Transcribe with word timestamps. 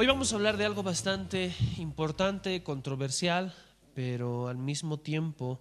Hoy 0.00 0.06
vamos 0.06 0.32
a 0.32 0.36
hablar 0.36 0.56
de 0.56 0.64
algo 0.64 0.84
bastante 0.84 1.52
importante, 1.76 2.62
controversial, 2.62 3.52
pero 3.96 4.46
al 4.46 4.56
mismo 4.56 4.96
tiempo 5.00 5.58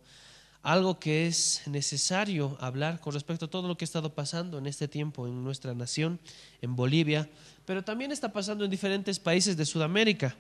algo 0.62 1.00
que 1.00 1.26
es 1.26 1.64
necesario 1.66 2.56
hablar 2.62 3.00
con 3.00 3.14
respecto 3.14 3.46
a 3.46 3.50
todo 3.50 3.68
lo 3.68 3.76
que 3.76 3.84
ha 3.84 3.88
estado 3.88 4.14
pasando 4.14 4.60
en 4.60 4.68
este 4.68 4.88
tiempo 4.88 5.26
en 5.26 5.44
nuestra 5.44 5.74
nación, 5.74 6.20
en 6.62 6.76
Bolivia, 6.76 7.28
pero 7.66 7.84
también 7.84 8.12
está 8.12 8.32
pasando 8.32 8.64
en 8.64 8.70
diferentes 8.70 9.18
países 9.18 9.58
de 9.58 9.66
Sudamérica. 9.66 10.36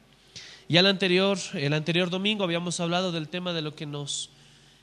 Ya 0.69 0.81
el 0.81 0.85
anterior, 0.85 1.39
el 1.55 1.73
anterior 1.73 2.11
domingo 2.11 2.43
habíamos 2.43 2.79
hablado 2.79 3.11
del 3.11 3.29
tema 3.29 3.51
de 3.51 3.63
lo 3.63 3.73
que 3.73 3.87
nos 3.87 4.29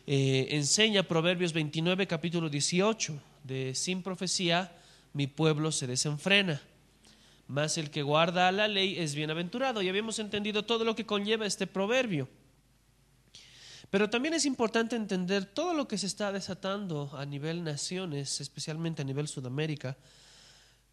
eh, 0.08 0.48
enseña 0.50 1.04
Proverbios 1.04 1.52
29, 1.52 2.08
capítulo 2.08 2.48
18, 2.48 3.14
de 3.44 3.76
sin 3.76 4.02
profecía 4.02 4.72
mi 5.12 5.28
pueblo 5.28 5.70
se 5.70 5.86
desenfrena. 5.86 6.60
Mas 7.46 7.76
el 7.78 7.90
que 7.90 8.02
guarda 8.02 8.50
la 8.52 8.68
ley 8.68 8.98
es 8.98 9.14
bienaventurado. 9.14 9.82
Y 9.82 9.88
habíamos 9.88 10.18
entendido 10.18 10.64
todo 10.64 10.84
lo 10.84 10.94
que 10.94 11.06
conlleva 11.06 11.46
este 11.46 11.66
proverbio. 11.66 12.28
Pero 13.90 14.10
también 14.10 14.34
es 14.34 14.44
importante 14.44 14.96
entender 14.96 15.44
todo 15.44 15.72
lo 15.72 15.86
que 15.86 15.98
se 15.98 16.06
está 16.06 16.32
desatando 16.32 17.10
a 17.16 17.24
nivel 17.26 17.62
naciones, 17.62 18.40
especialmente 18.40 19.02
a 19.02 19.04
nivel 19.04 19.28
Sudamérica, 19.28 19.96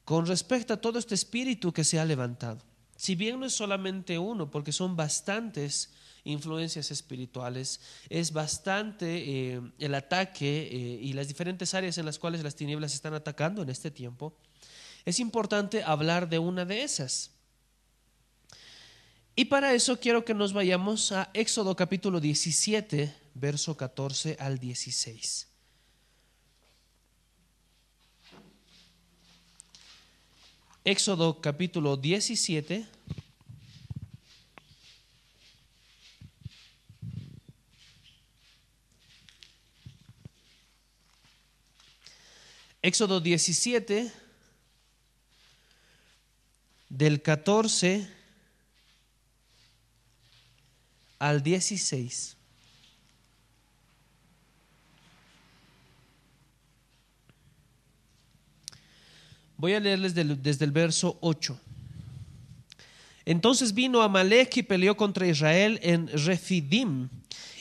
con 0.05 0.27
respecto 0.27 0.73
a 0.73 0.77
todo 0.77 0.99
este 0.99 1.15
espíritu 1.15 1.71
que 1.71 1.83
se 1.83 1.99
ha 1.99 2.05
levantado. 2.05 2.61
Si 2.95 3.15
bien 3.15 3.39
no 3.39 3.47
es 3.47 3.53
solamente 3.53 4.19
uno, 4.19 4.51
porque 4.51 4.71
son 4.71 4.95
bastantes 4.95 5.89
influencias 6.23 6.91
espirituales, 6.91 7.81
es 8.09 8.31
bastante 8.31 9.55
eh, 9.55 9.61
el 9.79 9.95
ataque 9.95 10.69
eh, 10.71 10.99
y 11.01 11.13
las 11.13 11.27
diferentes 11.27 11.73
áreas 11.73 11.97
en 11.97 12.05
las 12.05 12.19
cuales 12.19 12.43
las 12.43 12.55
tinieblas 12.55 12.93
están 12.93 13.15
atacando 13.15 13.63
en 13.63 13.69
este 13.69 13.89
tiempo, 13.89 14.37
es 15.05 15.19
importante 15.19 15.83
hablar 15.83 16.29
de 16.29 16.39
una 16.39 16.65
de 16.65 16.83
esas. 16.83 17.31
Y 19.35 19.45
para 19.45 19.73
eso 19.73 19.99
quiero 19.99 20.25
que 20.25 20.33
nos 20.33 20.53
vayamos 20.53 21.11
a 21.11 21.29
Éxodo 21.33 21.75
capítulo 21.75 22.19
17, 22.19 23.15
verso 23.33 23.77
14 23.77 24.37
al 24.39 24.59
16. 24.59 25.47
Éxodo 30.83 31.39
capítulo 31.41 31.95
17. 31.95 32.85
Éxodo 42.83 43.21
17, 43.21 44.11
del 46.91 47.21
14 47.21 48.05
al 51.19 51.41
16. 51.41 52.35
Voy 59.55 59.73
a 59.73 59.79
leerles 59.79 60.13
desde 60.15 60.65
el 60.65 60.71
verso 60.71 61.17
8. 61.21 61.57
Entonces 63.23 63.73
vino 63.73 64.01
Amalek 64.01 64.57
y 64.57 64.63
peleó 64.63 64.97
contra 64.97 65.27
Israel 65.27 65.79
en 65.83 66.09
Refidim. 66.09 67.07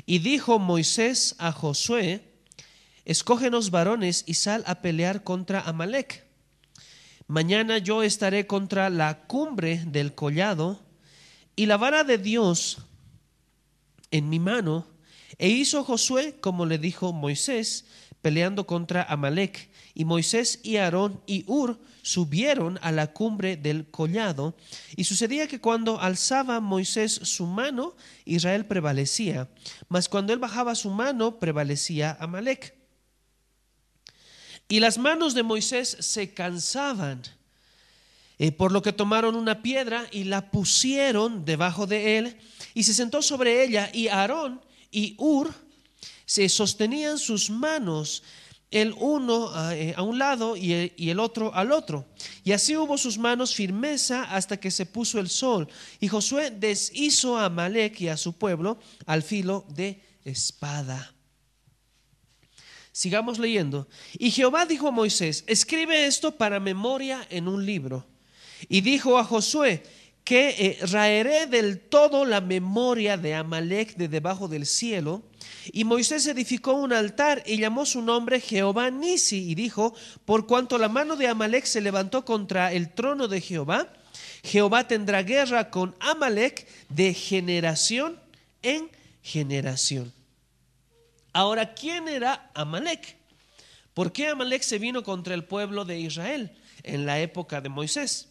Y 0.06 0.18
dijo 0.18 0.58
Moisés 0.58 1.36
a 1.38 1.52
Josué, 1.52 2.24
escógenos 3.04 3.70
varones 3.70 4.24
y 4.26 4.34
sal 4.34 4.64
a 4.66 4.82
pelear 4.82 5.22
contra 5.22 5.60
Amalek. 5.60 6.29
Mañana 7.30 7.78
yo 7.78 8.02
estaré 8.02 8.48
contra 8.48 8.90
la 8.90 9.20
cumbre 9.28 9.84
del 9.86 10.16
collado 10.16 10.80
y 11.54 11.66
la 11.66 11.76
vara 11.76 12.02
de 12.02 12.18
Dios 12.18 12.78
en 14.10 14.28
mi 14.28 14.40
mano. 14.40 14.88
E 15.38 15.48
hizo 15.48 15.84
Josué 15.84 16.40
como 16.40 16.66
le 16.66 16.76
dijo 16.78 17.12
Moisés, 17.12 17.84
peleando 18.20 18.66
contra 18.66 19.04
Amalek. 19.04 19.70
Y 19.94 20.06
Moisés 20.06 20.58
y 20.64 20.78
Aarón 20.78 21.20
y 21.24 21.44
Ur 21.46 21.78
subieron 22.02 22.80
a 22.82 22.90
la 22.90 23.12
cumbre 23.12 23.56
del 23.56 23.88
collado. 23.88 24.56
Y 24.96 25.04
sucedía 25.04 25.46
que 25.46 25.60
cuando 25.60 26.00
alzaba 26.00 26.58
Moisés 26.58 27.12
su 27.12 27.46
mano, 27.46 27.94
Israel 28.24 28.66
prevalecía. 28.66 29.48
Mas 29.88 30.08
cuando 30.08 30.32
él 30.32 30.40
bajaba 30.40 30.74
su 30.74 30.90
mano, 30.90 31.38
prevalecía 31.38 32.16
Amalek. 32.18 32.79
Y 34.70 34.78
las 34.78 34.98
manos 34.98 35.34
de 35.34 35.42
Moisés 35.42 35.96
se 35.98 36.32
cansaban. 36.32 37.22
Eh, 38.38 38.52
por 38.52 38.72
lo 38.72 38.80
que 38.80 38.94
tomaron 38.94 39.34
una 39.36 39.60
piedra 39.60 40.06
y 40.12 40.24
la 40.24 40.50
pusieron 40.50 41.44
debajo 41.44 41.86
de 41.86 42.16
él 42.16 42.36
y 42.72 42.84
se 42.84 42.94
sentó 42.94 43.20
sobre 43.20 43.62
ella 43.62 43.90
y 43.92 44.08
Aarón 44.08 44.62
y 44.90 45.14
Ur 45.18 45.52
se 46.24 46.48
sostenían 46.48 47.18
sus 47.18 47.50
manos 47.50 48.22
el 48.70 48.94
uno 48.96 49.50
a, 49.52 49.76
eh, 49.76 49.94
un 49.98 50.18
lado 50.18 50.56
y 50.56 50.72
el, 50.96 51.20
otro 51.20 51.52
al 51.52 51.72
otro. 51.72 52.06
Y 52.44 52.52
así 52.52 52.76
hubo 52.76 52.96
sus 52.96 53.18
manos 53.18 53.54
firmeza 53.54 54.22
hasta 54.22 54.58
que 54.58 54.70
se 54.70 54.86
puso 54.86 55.18
el 55.18 55.28
sol. 55.28 55.68
Y 55.98 56.06
Josué 56.06 56.50
deshizo 56.50 57.36
a 57.36 57.46
Amalek 57.46 58.00
y 58.00 58.08
a 58.08 58.16
su 58.16 58.32
pueblo 58.34 58.78
al 59.04 59.22
filo 59.22 59.66
de 59.68 60.00
espada. 60.24 61.12
Sigamos 63.00 63.38
leyendo. 63.38 63.88
Y 64.18 64.30
Jehová 64.30 64.66
dijo 64.66 64.88
a 64.88 64.90
Moisés, 64.90 65.42
escribe 65.46 66.04
esto 66.04 66.36
para 66.36 66.60
memoria 66.60 67.26
en 67.30 67.48
un 67.48 67.64
libro. 67.64 68.04
Y 68.68 68.82
dijo 68.82 69.16
a 69.16 69.24
Josué, 69.24 69.82
que 70.22 70.50
eh, 70.50 70.78
raeré 70.82 71.46
del 71.46 71.80
todo 71.80 72.26
la 72.26 72.42
memoria 72.42 73.16
de 73.16 73.34
Amalek 73.34 73.96
de 73.96 74.06
debajo 74.08 74.48
del 74.48 74.66
cielo. 74.66 75.22
Y 75.72 75.84
Moisés 75.84 76.26
edificó 76.26 76.74
un 76.74 76.92
altar 76.92 77.42
y 77.46 77.56
llamó 77.56 77.86
su 77.86 78.02
nombre 78.02 78.38
Jehová 78.38 78.90
Nisi 78.90 79.50
y 79.50 79.54
dijo, 79.54 79.94
por 80.26 80.46
cuanto 80.46 80.76
la 80.76 80.90
mano 80.90 81.16
de 81.16 81.26
Amalek 81.26 81.64
se 81.64 81.80
levantó 81.80 82.26
contra 82.26 82.70
el 82.70 82.92
trono 82.92 83.28
de 83.28 83.40
Jehová, 83.40 83.94
Jehová 84.44 84.86
tendrá 84.86 85.22
guerra 85.22 85.70
con 85.70 85.96
Amalek 86.00 86.66
de 86.90 87.14
generación 87.14 88.20
en 88.62 88.90
generación. 89.22 90.12
Ahora, 91.32 91.74
¿quién 91.74 92.08
era 92.08 92.50
Amalek? 92.54 93.16
¿Por 93.94 94.12
qué 94.12 94.28
Amalek 94.28 94.62
se 94.62 94.78
vino 94.78 95.02
contra 95.02 95.34
el 95.34 95.44
pueblo 95.44 95.84
de 95.84 95.98
Israel 96.00 96.56
en 96.82 97.06
la 97.06 97.20
época 97.20 97.60
de 97.60 97.68
Moisés? 97.68 98.28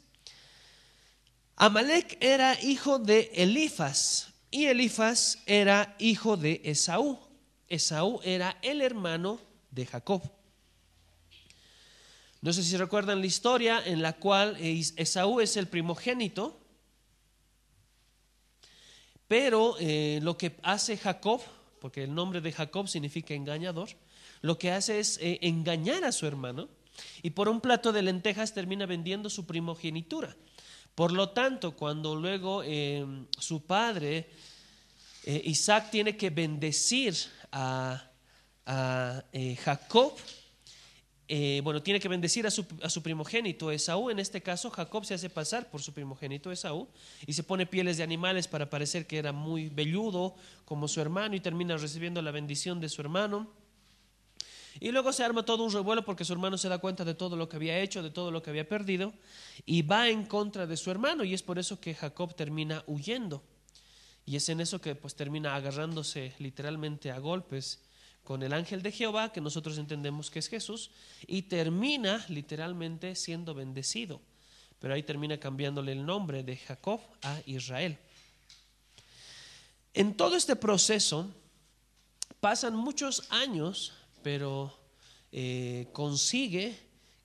Amalek 1.55 2.17
era 2.21 2.59
hijo 2.61 2.99
de 2.99 3.31
Elifas 3.33 4.33
y 4.51 4.65
Elifas 4.65 5.39
era 5.45 5.95
hijo 5.99 6.37
de 6.37 6.61
Esaú. 6.63 7.19
Esaú 7.67 8.19
era 8.23 8.57
el 8.61 8.81
hermano 8.81 9.39
de 9.69 9.85
Jacob. 9.85 10.21
No 12.41 12.53
sé 12.53 12.63
si 12.63 12.77
recuerdan 12.77 13.19
la 13.19 13.25
historia 13.25 13.85
en 13.85 14.01
la 14.01 14.13
cual 14.13 14.55
Esaú 14.59 15.41
es 15.41 15.57
el 15.57 15.67
primogénito, 15.67 16.57
pero 19.27 19.75
eh, 19.79 20.19
lo 20.23 20.37
que 20.37 20.55
hace 20.63 20.97
Jacob, 20.97 21.41
porque 21.79 22.03
el 22.03 22.13
nombre 22.13 22.41
de 22.41 22.51
Jacob 22.51 22.87
significa 22.87 23.33
engañador, 23.33 23.89
lo 24.41 24.57
que 24.57 24.71
hace 24.71 24.99
es 24.99 25.17
eh, 25.21 25.39
engañar 25.41 26.03
a 26.03 26.11
su 26.11 26.25
hermano 26.25 26.69
y 27.21 27.31
por 27.31 27.49
un 27.49 27.61
plato 27.61 27.91
de 27.91 28.01
lentejas 28.01 28.53
termina 28.53 28.85
vendiendo 28.85 29.29
su 29.29 29.45
primogenitura. 29.45 30.35
Por 30.95 31.11
lo 31.11 31.29
tanto, 31.29 31.75
cuando 31.75 32.15
luego 32.15 32.61
eh, 32.63 33.05
su 33.37 33.63
padre, 33.65 34.29
eh, 35.23 35.41
Isaac, 35.45 35.91
tiene 35.91 36.17
que 36.17 36.29
bendecir 36.29 37.15
a, 37.51 38.05
Jacob, 39.63 40.13
bueno, 41.63 41.83
tiene 41.83 41.99
que 41.99 42.07
bendecir 42.07 42.47
a 42.47 42.51
su, 42.51 42.65
a 42.81 42.89
su, 42.89 43.03
primogénito 43.03 43.69
Esaú. 43.71 44.09
En 44.09 44.17
este 44.17 44.41
caso, 44.41 44.71
Jacob 44.71 45.05
se 45.05 45.13
hace 45.13 45.29
pasar 45.29 45.69
por 45.69 45.81
su 45.81 45.93
primogénito 45.93 46.51
Esaú 46.51 46.87
y 47.27 47.33
se 47.33 47.43
pone 47.43 47.67
pieles 47.67 47.97
de 47.97 48.03
animales 48.03 48.47
para 48.47 48.69
parecer 48.69 49.05
que 49.05 49.19
era 49.19 49.31
muy 49.31 49.69
velludo 49.69 50.35
como 50.65 50.87
su 50.87 51.01
hermano 51.01 51.35
y 51.35 51.39
termina 51.39 51.77
recibiendo 51.77 52.21
la 52.23 52.31
bendición 52.31 52.79
de 52.79 52.89
su 52.89 53.01
hermano. 53.01 53.47
Y 54.79 54.91
luego 54.91 55.11
se 55.11 55.23
arma 55.23 55.43
todo 55.43 55.63
un 55.63 55.71
revuelo 55.71 56.03
porque 56.05 56.25
su 56.25 56.33
hermano 56.33 56.57
se 56.57 56.69
da 56.69 56.77
cuenta 56.77 57.05
de 57.05 57.13
todo 57.13 57.35
lo 57.35 57.49
que 57.49 57.57
había 57.57 57.79
hecho, 57.79 58.01
de 58.01 58.11
todo 58.11 58.31
lo 58.31 58.41
que 58.41 58.49
había 58.49 58.67
perdido, 58.67 59.13
y 59.65 59.81
va 59.81 60.09
en 60.09 60.25
contra 60.25 60.65
de 60.67 60.77
su 60.77 60.89
hermano. 60.89 61.23
Y 61.23 61.33
es 61.33 61.43
por 61.43 61.59
eso 61.59 61.79
que 61.79 61.93
Jacob 61.93 62.35
termina 62.35 62.83
huyendo. 62.87 63.43
Y 64.25 64.35
es 64.35 64.47
en 64.49 64.61
eso 64.61 64.79
que 64.79 64.95
pues 64.95 65.15
termina 65.15 65.55
agarrándose 65.55 66.33
literalmente 66.39 67.11
a 67.11 67.19
golpes 67.19 67.81
con 68.23 68.43
el 68.43 68.53
ángel 68.53 68.81
de 68.81 68.91
Jehová, 68.91 69.31
que 69.31 69.41
nosotros 69.41 69.77
entendemos 69.77 70.29
que 70.29 70.39
es 70.39 70.47
Jesús, 70.47 70.91
y 71.27 71.43
termina 71.43 72.25
literalmente 72.29 73.15
siendo 73.15 73.53
bendecido. 73.53 74.21
Pero 74.79 74.93
ahí 74.93 75.03
termina 75.03 75.39
cambiándole 75.39 75.91
el 75.91 76.05
nombre 76.05 76.43
de 76.43 76.57
Jacob 76.57 77.01
a 77.21 77.39
Israel. 77.45 77.97
En 79.93 80.15
todo 80.15 80.35
este 80.35 80.55
proceso 80.55 81.27
pasan 82.39 82.75
muchos 82.75 83.27
años 83.31 83.93
pero 84.21 84.73
eh, 85.31 85.87
consigue 85.93 86.77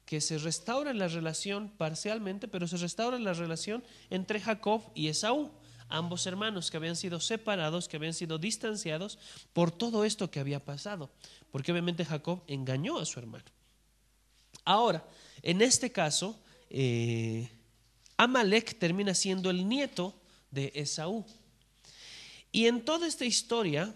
que 0.07 0.21
se 0.21 0.39
restaura 0.39 0.93
la 0.93 1.09
relación 1.09 1.71
parcialmente, 1.71 2.47
pero 2.47 2.69
se 2.69 2.77
restaura 2.77 3.19
la 3.19 3.33
relación 3.33 3.83
entre 4.11 4.41
Jacob 4.41 4.83
y 4.95 5.09
Esaú, 5.09 5.51
ambos 5.89 6.27
hermanos 6.27 6.71
que 6.71 6.77
habían 6.77 6.97
sido 6.97 7.21
separados, 7.21 7.89
que 7.89 7.97
habían 7.97 8.15
sido 8.15 8.39
distanciados 8.39 9.19
por 9.53 9.71
todo 9.71 10.05
esto 10.05 10.31
que 10.31 10.41
había 10.41 10.65
pasado, 10.65 11.11
porque 11.51 11.73
obviamente 11.73 12.05
Jacob 12.05 12.43
engañó 12.47 12.99
a 12.99 13.05
su 13.05 13.19
hermano. 13.19 13.45
Ahora, 14.65 15.05
en 15.43 15.61
este 15.61 15.93
caso, 15.93 16.39
eh, 16.71 17.49
Amalek 18.17 18.79
termina 18.79 19.15
siendo 19.15 19.51
el 19.51 19.69
nieto 19.69 20.15
de 20.51 20.73
Esaú. 20.75 21.25
Y 22.51 22.67
en 22.67 22.85
toda 22.85 23.07
esta 23.07 23.25
historia 23.25 23.95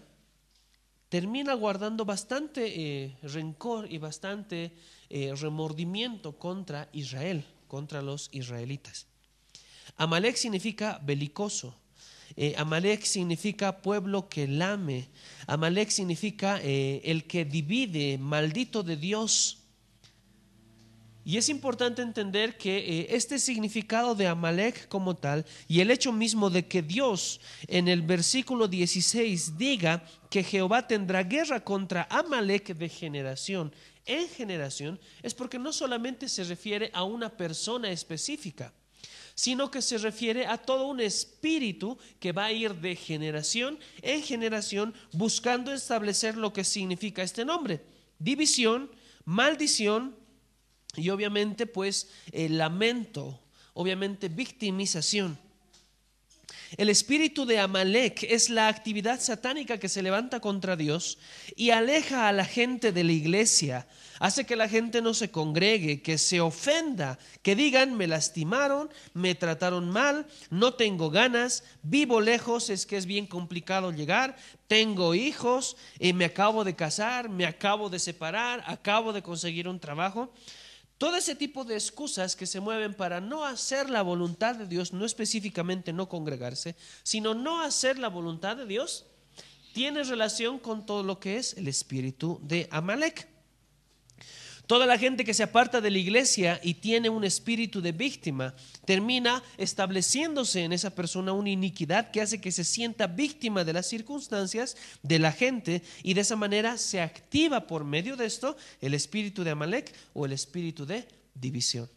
termina 1.07 1.53
guardando 1.53 2.05
bastante 2.05 3.05
eh, 3.05 3.17
rencor 3.23 3.91
y 3.91 3.97
bastante 3.97 4.73
eh, 5.09 5.33
remordimiento 5.35 6.37
contra 6.37 6.89
Israel, 6.93 7.45
contra 7.67 8.01
los 8.01 8.29
israelitas. 8.31 9.07
Amalek 9.99 10.37
significa 10.37 10.99
belicoso. 11.03 11.75
Eh, 12.37 12.55
Amalek 12.57 13.03
significa 13.03 13.81
pueblo 13.81 14.29
que 14.29 14.47
lame. 14.47 15.09
Amalek 15.45 15.89
significa 15.89 16.59
el 16.61 17.25
que 17.25 17.43
divide, 17.43 18.17
maldito 18.17 18.81
de 18.81 18.95
Dios. 18.95 19.57
Y 21.25 21.37
es 21.37 21.49
importante 21.49 22.01
entender 22.01 22.57
que 22.57 22.77
eh, 22.77 23.07
este 23.11 23.39
significado 23.39 24.15
de 24.15 24.27
Amalek 24.27 24.87
como 24.87 25.15
tal 25.15 25.45
y 25.67 25.81
el 25.81 25.91
hecho 25.91 26.13
mismo 26.13 26.49
de 26.49 26.65
que 26.65 26.81
Dios 26.81 27.41
en 27.67 27.87
el 27.87 28.01
versículo 28.01 28.67
16 28.67 29.57
diga 29.57 30.03
que 30.29 30.43
Jehová 30.43 30.87
tendrá 30.87 31.23
guerra 31.23 31.63
contra 31.63 32.07
Amalek 32.09 32.73
de 32.73 32.89
generación 32.89 33.71
en 34.09 34.27
generación 34.27 34.99
es 35.21 35.35
porque 35.35 35.59
no 35.59 35.71
solamente 35.71 36.27
se 36.27 36.43
refiere 36.43 36.89
a 36.93 37.03
una 37.03 37.29
persona 37.29 37.91
específica, 37.91 38.73
sino 39.39 39.71
que 39.71 39.81
se 39.81 39.97
refiere 39.97 40.47
a 40.47 40.57
todo 40.57 40.85
un 40.87 40.99
espíritu 40.99 41.97
que 42.19 42.33
va 42.33 42.43
a 42.47 42.51
ir 42.51 42.75
de 42.75 42.93
generación 42.93 43.79
en 44.01 44.21
generación 44.21 44.93
buscando 45.13 45.71
establecer 45.71 46.35
lo 46.35 46.51
que 46.51 46.65
significa 46.65 47.23
este 47.23 47.45
nombre. 47.45 47.79
División, 48.19 48.91
maldición, 49.23 50.13
y 50.97 51.09
obviamente 51.09 51.67
pues 51.67 52.09
lamento, 52.33 53.39
obviamente 53.75 54.27
victimización. 54.27 55.39
El 56.77 56.89
espíritu 56.89 57.45
de 57.45 57.57
Amalek 57.57 58.23
es 58.23 58.49
la 58.51 58.67
actividad 58.67 59.19
satánica 59.19 59.79
que 59.79 59.89
se 59.89 60.03
levanta 60.03 60.39
contra 60.39 60.75
Dios 60.75 61.17
y 61.55 61.71
aleja 61.71 62.27
a 62.27 62.31
la 62.31 62.45
gente 62.45 62.91
de 62.91 63.03
la 63.03 63.11
iglesia, 63.11 63.87
hace 64.19 64.45
que 64.45 64.55
la 64.55 64.69
gente 64.69 65.01
no 65.01 65.15
se 65.15 65.31
congregue, 65.31 66.03
que 66.03 66.19
se 66.19 66.41
ofenda, 66.41 67.17
que 67.41 67.55
digan 67.55 67.97
me 67.97 68.05
lastimaron, 68.05 68.91
me 69.15 69.33
trataron 69.33 69.89
mal, 69.89 70.27
no 70.51 70.75
tengo 70.75 71.09
ganas, 71.09 71.63
vivo 71.81 72.21
lejos, 72.21 72.69
es 72.69 72.85
que 72.85 72.97
es 72.97 73.07
bien 73.07 73.25
complicado 73.25 73.91
llegar, 73.91 74.37
tengo 74.67 75.15
hijos, 75.15 75.75
y 75.99 76.13
me 76.13 76.25
acabo 76.25 76.63
de 76.63 76.75
casar, 76.75 77.29
me 77.29 77.47
acabo 77.47 77.89
de 77.89 77.97
separar, 77.97 78.63
acabo 78.67 79.11
de 79.11 79.23
conseguir 79.23 79.67
un 79.67 79.79
trabajo. 79.79 80.31
Todo 80.99 81.15
ese 81.15 81.33
tipo 81.33 81.63
de 81.63 81.75
excusas 81.75 82.35
que 82.35 82.45
se 82.45 82.59
mueven 82.59 82.93
para 82.93 83.21
no 83.21 83.45
hacer 83.45 83.89
la 83.89 84.01
voluntad 84.01 84.55
de 84.55 84.67
Dios, 84.67 84.91
no 84.91 85.05
específicamente 85.05 85.93
no 85.93 86.09
congregarse, 86.09 86.75
sino 87.03 87.33
no 87.33 87.61
hacer 87.61 87.97
la 87.97 88.09
voluntad 88.09 88.57
de 88.57 88.65
Dios, 88.65 89.05
tiene 89.73 90.03
relación 90.03 90.59
con 90.59 90.85
todo 90.85 91.03
lo 91.03 91.17
que 91.21 91.37
es 91.37 91.53
el 91.53 91.69
espíritu 91.69 92.41
de 92.43 92.67
Amalek. 92.69 93.29
Toda 94.69 94.85
la 94.85 94.99
gente 94.99 95.25
que 95.25 95.33
se 95.33 95.41
aparta 95.41 95.81
de 95.81 95.89
la 95.89 95.97
iglesia 95.97 96.59
y 96.61 96.75
tiene 96.75 97.09
un 97.09 97.23
espíritu 97.23 97.81
de 97.81 97.91
víctima, 97.91 98.53
termina 98.85 99.41
estableciéndose 99.57 100.63
en 100.63 100.73
esa 100.73 100.91
persona 100.91 101.33
una 101.33 101.49
iniquidad 101.49 102.11
que 102.11 102.21
hace 102.21 102.39
que 102.39 102.51
se 102.51 102.63
sienta 102.63 103.07
víctima 103.07 103.63
de 103.63 103.73
las 103.73 103.87
circunstancias 103.87 104.77
de 105.01 105.17
la 105.17 105.31
gente 105.31 105.81
y 106.03 106.13
de 106.13 106.21
esa 106.21 106.35
manera 106.35 106.77
se 106.77 107.01
activa 107.01 107.65
por 107.65 107.83
medio 107.83 108.15
de 108.15 108.27
esto 108.27 108.55
el 108.79 108.93
espíritu 108.93 109.43
de 109.43 109.49
Amalek 109.49 109.91
o 110.13 110.27
el 110.27 110.33
espíritu 110.33 110.85
de 110.85 111.07
división. 111.33 111.89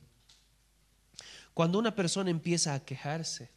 Cuando 1.53 1.79
una 1.79 1.95
persona 1.95 2.31
empieza 2.31 2.73
a 2.73 2.83
quejarse, 2.83 3.51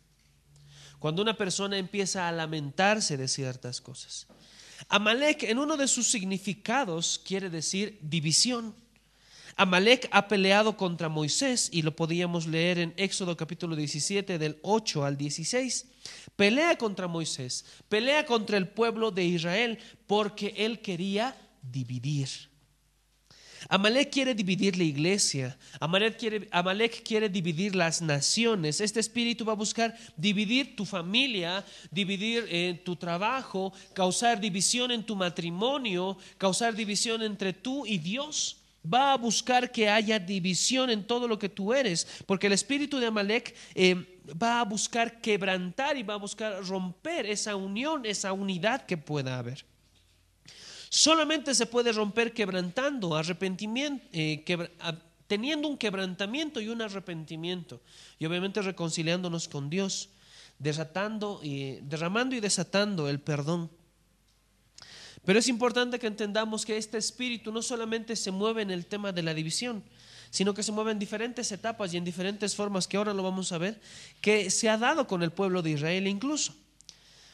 cuando 0.99 1.21
una 1.21 1.37
persona 1.37 1.77
empieza 1.77 2.27
a 2.27 2.33
lamentarse 2.33 3.15
de 3.15 3.29
ciertas 3.29 3.79
cosas, 3.79 4.27
Amalek 4.89 5.43
en 5.43 5.57
uno 5.57 5.77
de 5.77 5.87
sus 5.87 6.05
significados 6.05 7.21
quiere 7.25 7.49
decir 7.49 7.97
división. 8.01 8.75
Amalek 9.57 10.09
ha 10.11 10.27
peleado 10.27 10.75
contra 10.75 11.07
Moisés 11.07 11.69
y 11.71 11.81
lo 11.81 11.95
podíamos 11.95 12.45
leer 12.45 12.77
en 12.77 12.93
Éxodo 12.97 13.37
capítulo 13.37 13.77
17 13.77 14.37
del 14.37 14.59
8 14.63 15.05
al 15.05 15.17
16. 15.17 15.85
Pelea 16.35 16.77
contra 16.77 17.07
Moisés, 17.07 17.63
pelea 17.87 18.25
contra 18.25 18.57
el 18.57 18.67
pueblo 18.67 19.11
de 19.11 19.23
Israel 19.23 19.79
porque 20.07 20.53
él 20.57 20.81
quería 20.81 21.37
dividir. 21.61 22.27
Amalek 23.69 24.11
quiere 24.11 24.35
dividir 24.35 24.77
la 24.77 24.83
iglesia, 24.83 25.57
Amalek 25.79 26.17
quiere, 26.19 26.47
Amalek 26.51 27.01
quiere, 27.01 27.29
dividir 27.29 27.75
las 27.75 28.01
naciones. 28.01 28.81
Este 28.81 28.99
espíritu 28.99 29.45
va 29.45 29.53
a 29.53 29.55
buscar 29.55 29.97
dividir 30.17 30.75
tu 30.75 30.85
familia, 30.85 31.65
dividir 31.89 32.45
eh, 32.49 32.79
tu 32.83 32.97
trabajo, 32.97 33.73
causar 33.93 34.39
división 34.39 34.91
en 34.91 35.03
tu 35.03 35.15
matrimonio, 35.15 36.17
causar 36.37 36.75
división 36.75 37.23
entre 37.23 37.53
tú 37.53 37.85
y 37.87 37.97
Dios 37.97 38.57
va 38.85 39.13
a 39.13 39.17
buscar 39.17 39.71
que 39.71 39.89
haya 39.89 40.19
división 40.19 40.89
en 40.89 41.05
todo 41.05 41.27
lo 41.27 41.39
que 41.39 41.49
tú 41.49 41.73
eres, 41.73 42.07
porque 42.25 42.47
el 42.47 42.53
espíritu 42.53 42.99
de 42.99 43.07
Amalek 43.07 43.55
eh, 43.73 44.21
va 44.41 44.61
a 44.61 44.65
buscar 44.65 45.21
quebrantar 45.21 45.97
y 45.97 46.03
va 46.03 46.15
a 46.15 46.17
buscar 46.17 46.63
romper 46.65 47.25
esa 47.25 47.55
unión, 47.55 48.05
esa 48.05 48.33
unidad 48.33 48.85
que 48.85 48.97
pueda 48.97 49.37
haber. 49.37 49.65
Solamente 50.89 51.53
se 51.53 51.65
puede 51.65 51.91
romper 51.91 52.33
quebrantando, 52.33 53.15
arrepentimiento, 53.15 54.05
eh, 54.13 54.45
teniendo 55.27 55.67
un 55.67 55.77
quebrantamiento 55.77 56.61
y 56.61 56.69
un 56.69 56.81
arrepentimiento, 56.81 57.81
y 58.19 58.25
obviamente 58.25 58.61
reconciliándonos 58.61 59.47
con 59.47 59.69
Dios, 59.69 60.09
desatando 60.59 61.41
y 61.43 61.79
derramando 61.81 62.35
y 62.35 62.39
desatando 62.39 63.09
el 63.09 63.19
perdón. 63.19 63.69
Pero 65.25 65.39
es 65.39 65.47
importante 65.47 65.97
que 65.99 66.07
entendamos 66.07 66.65
que 66.65 66.77
este 66.77 66.97
espíritu 66.97 67.51
no 67.51 67.61
solamente 67.61 68.15
se 68.15 68.31
mueve 68.31 68.61
en 68.61 68.71
el 68.71 68.85
tema 68.85 69.11
de 69.11 69.23
la 69.23 69.33
división, 69.33 69.83
sino 70.29 70.53
que 70.53 70.63
se 70.63 70.71
mueve 70.71 70.91
en 70.91 70.99
diferentes 70.99 71.51
etapas 71.51 71.93
y 71.93 71.97
en 71.97 72.05
diferentes 72.05 72.55
formas 72.55 72.87
que 72.87 72.97
ahora 72.97 73.13
lo 73.13 73.23
vamos 73.23 73.51
a 73.51 73.57
ver, 73.57 73.81
que 74.21 74.49
se 74.49 74.69
ha 74.69 74.77
dado 74.77 75.07
con 75.07 75.23
el 75.23 75.31
pueblo 75.31 75.61
de 75.61 75.71
Israel 75.71 76.07
incluso. 76.07 76.53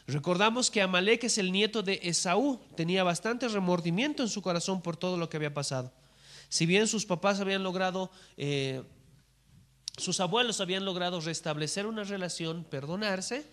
Recordamos 0.07 0.71
que 0.71 0.81
Amalek 0.81 1.25
es 1.25 1.37
el 1.37 1.51
nieto 1.51 1.83
de 1.83 1.99
Esaú, 2.03 2.59
tenía 2.75 3.03
bastante 3.03 3.47
remordimiento 3.47 4.23
en 4.23 4.29
su 4.29 4.41
corazón 4.41 4.81
por 4.81 4.97
todo 4.97 5.17
lo 5.17 5.29
que 5.29 5.37
había 5.37 5.53
pasado. 5.53 5.91
Si 6.49 6.65
bien 6.65 6.87
sus 6.87 7.05
papás 7.05 7.39
habían 7.39 7.63
logrado, 7.63 8.11
eh, 8.35 8.83
sus 9.97 10.19
abuelos 10.19 10.59
habían 10.59 10.85
logrado 10.85 11.21
restablecer 11.21 11.85
una 11.85 12.03
relación, 12.03 12.65
perdonarse, 12.65 13.45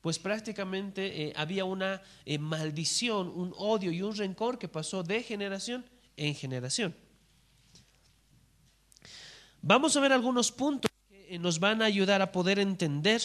pues 0.00 0.18
prácticamente 0.18 1.24
eh, 1.24 1.32
había 1.36 1.64
una 1.64 2.02
eh, 2.24 2.38
maldición, 2.38 3.28
un 3.28 3.52
odio 3.56 3.92
y 3.92 4.02
un 4.02 4.16
rencor 4.16 4.58
que 4.58 4.68
pasó 4.68 5.02
de 5.02 5.22
generación 5.22 5.84
en 6.16 6.34
generación. 6.34 6.94
Vamos 9.62 9.96
a 9.96 10.00
ver 10.00 10.12
algunos 10.12 10.50
puntos 10.50 10.90
que 11.08 11.34
eh, 11.34 11.38
nos 11.38 11.60
van 11.60 11.82
a 11.82 11.84
ayudar 11.84 12.22
a 12.22 12.32
poder 12.32 12.58
entender 12.58 13.20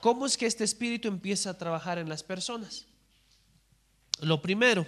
cómo 0.00 0.26
es 0.26 0.36
que 0.36 0.46
este 0.46 0.64
espíritu 0.64 1.08
empieza 1.08 1.50
a 1.50 1.58
trabajar 1.58 1.98
en 1.98 2.08
las 2.08 2.22
personas. 2.22 2.86
Lo 4.20 4.42
primero, 4.42 4.86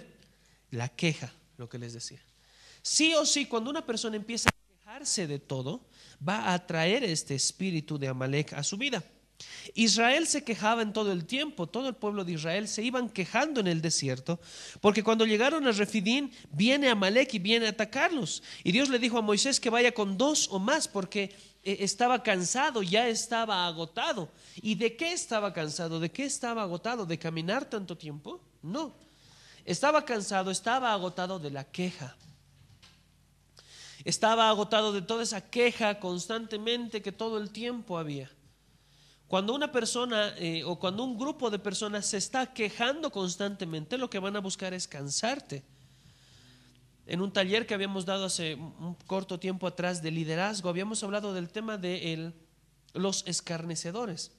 la 0.69 0.89
queja, 0.89 1.33
lo 1.57 1.67
que 1.69 1.79
les 1.79 1.93
decía. 1.93 2.21
Sí 2.83 3.15
o 3.15 3.25
sí, 3.25 3.47
cuando 3.47 3.71
una 3.71 3.85
persona 3.85 4.15
empieza 4.15 4.49
a 4.49 4.77
quejarse 4.77 5.25
de 5.25 5.39
todo, 5.39 5.87
va 6.27 6.49
a 6.49 6.53
atraer 6.53 7.03
este 7.03 7.33
espíritu 7.33 7.97
de 7.97 8.09
Amalek 8.09 8.53
a 8.53 8.63
su 8.63 8.77
vida. 8.77 9.03
Israel 9.75 10.27
se 10.27 10.43
quejaba 10.43 10.81
en 10.81 10.93
todo 10.93 11.11
el 11.11 11.25
tiempo, 11.25 11.67
todo 11.67 11.89
el 11.89 11.95
pueblo 11.95 12.23
de 12.23 12.33
Israel 12.33 12.67
se 12.67 12.83
iban 12.83 13.09
quejando 13.09 13.59
en 13.59 13.67
el 13.67 13.81
desierto, 13.81 14.39
porque 14.81 15.03
cuando 15.03 15.25
llegaron 15.25 15.67
a 15.67 15.71
Refidín, 15.71 16.31
viene 16.51 16.89
Amalek 16.89 17.33
y 17.33 17.39
viene 17.39 17.67
a 17.67 17.69
atacarlos. 17.69 18.43
Y 18.63 18.71
Dios 18.71 18.89
le 18.89 18.99
dijo 18.99 19.17
a 19.17 19.21
Moisés 19.21 19.59
que 19.59 19.69
vaya 19.69 19.91
con 19.93 20.17
dos 20.17 20.47
o 20.51 20.59
más, 20.59 20.87
porque 20.87 21.35
eh, 21.63 21.77
estaba 21.79 22.21
cansado, 22.21 22.83
ya 22.83 23.07
estaba 23.07 23.65
agotado. 23.65 24.29
¿Y 24.55 24.75
de 24.75 24.95
qué 24.95 25.13
estaba 25.13 25.53
cansado? 25.53 25.99
¿De 25.99 26.11
qué 26.11 26.25
estaba 26.25 26.61
agotado? 26.61 27.05
¿De 27.05 27.17
caminar 27.17 27.65
tanto 27.65 27.97
tiempo? 27.97 28.41
No. 28.61 28.93
Estaba 29.65 30.03
cansado, 30.03 30.51
estaba 30.51 30.93
agotado 30.93 31.39
de 31.39 31.51
la 31.51 31.63
queja. 31.63 32.15
Estaba 34.03 34.49
agotado 34.49 34.91
de 34.91 35.01
toda 35.01 35.23
esa 35.23 35.49
queja 35.49 35.99
constantemente 35.99 37.01
que 37.01 37.13
todo 37.13 37.37
el 37.37 37.49
tiempo 37.49 37.97
había. 37.97 38.29
Cuando 39.33 39.55
una 39.55 39.71
persona 39.71 40.35
eh, 40.37 40.63
o 40.63 40.77
cuando 40.77 41.03
un 41.03 41.17
grupo 41.17 41.49
de 41.49 41.57
personas 41.57 42.05
se 42.05 42.17
está 42.17 42.53
quejando 42.53 43.09
constantemente, 43.09 43.97
lo 43.97 44.07
que 44.07 44.19
van 44.19 44.35
a 44.35 44.39
buscar 44.39 44.75
es 44.75 44.87
cansarte. 44.87 45.63
en 47.07 47.19
un 47.19 47.33
taller 47.33 47.65
que 47.65 47.73
habíamos 47.73 48.05
dado 48.05 48.25
hace 48.25 48.53
un 48.53 48.95
corto 49.07 49.39
tiempo 49.39 49.65
atrás 49.65 50.03
de 50.03 50.11
liderazgo, 50.11 50.69
habíamos 50.69 51.03
hablado 51.03 51.33
del 51.33 51.49
tema 51.49 51.79
de 51.79 52.31
los 52.93 53.23
escarnecedores. 53.25 54.33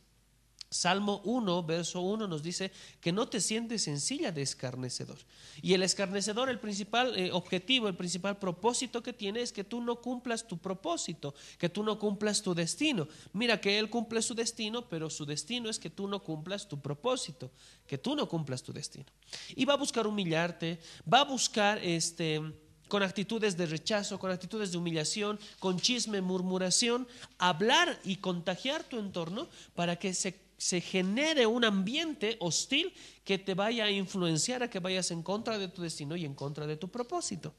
Salmo 0.75 1.21
1, 1.23 1.63
verso 1.63 2.01
1 2.01 2.27
nos 2.27 2.43
dice 2.43 2.73
que 3.01 3.13
no 3.13 3.29
te 3.29 3.41
sientes 3.41 3.85
sencilla 3.85 4.33
de 4.33 4.43
escarnecedor. 4.43 5.19
Y 5.63 5.73
el 5.73 5.85
escarnecedor, 5.85 6.49
el 6.49 6.59
principal 6.59 7.17
eh, 7.17 7.31
objetivo, 7.31 7.87
el 7.87 7.95
principal 7.95 8.39
propósito 8.39 9.01
que 9.01 9.13
tiene 9.13 9.41
es 9.41 9.53
que 9.53 9.63
tú 9.63 9.81
no 9.81 10.01
cumplas 10.03 10.49
tu 10.49 10.59
propósito, 10.59 11.33
que 11.59 11.69
tú 11.69 11.85
no 11.85 11.97
cumplas 11.97 12.43
tu 12.43 12.57
destino. 12.57 13.07
Mira 13.33 13.61
que 13.61 13.79
él 13.79 13.89
cumple 13.89 14.21
su 14.21 14.35
destino, 14.35 14.89
pero 14.89 15.11
su 15.11 15.25
destino 15.25 15.71
es 15.71 15.79
que 15.79 15.91
tú 15.91 16.09
no 16.09 16.25
cumplas 16.25 16.67
tu 16.67 16.81
propósito, 16.81 17.53
que 17.87 17.97
tú 17.97 18.17
no 18.17 18.29
cumplas 18.29 18.65
tu 18.65 18.73
destino. 18.73 19.07
Y 19.55 19.65
va 19.67 19.75
a 19.75 19.77
buscar 19.77 20.09
humillarte, 20.09 20.81
va 21.11 21.21
a 21.21 21.25
buscar 21.25 21.79
este 21.85 22.43
con 22.89 23.03
actitudes 23.03 23.57
de 23.57 23.67
rechazo, 23.67 24.19
con 24.19 24.31
actitudes 24.31 24.71
de 24.71 24.79
humillación, 24.79 25.39
con 25.59 25.81
chisme, 25.81 26.21
murmuración, 26.21 27.09
hablar 27.39 27.99
y 28.05 28.17
contagiar 28.17 28.85
tu 28.85 28.99
entorno 28.99 29.49
para 29.75 29.97
que 29.97 30.15
se 30.15 30.44
se 30.65 30.81
genere 30.81 31.45
un 31.45 31.63
ambiente 31.63 32.39
hostil 32.41 32.95
que 33.23 33.37
te 33.37 33.53
vaya 33.53 33.85
a 33.85 33.91
influenciar 33.91 34.63
a 34.63 34.71
que 34.71 34.81
vayas 34.81 35.11
en 35.11 35.23
contra 35.23 35.59
de 35.59 35.69
tu 35.69 35.83
destino 35.83 36.17
y 36.17 36.25
en 36.25 36.35
contra 36.35 36.67
de 36.67 36.79
tu 36.79 36.89
propósito. 36.89 37.53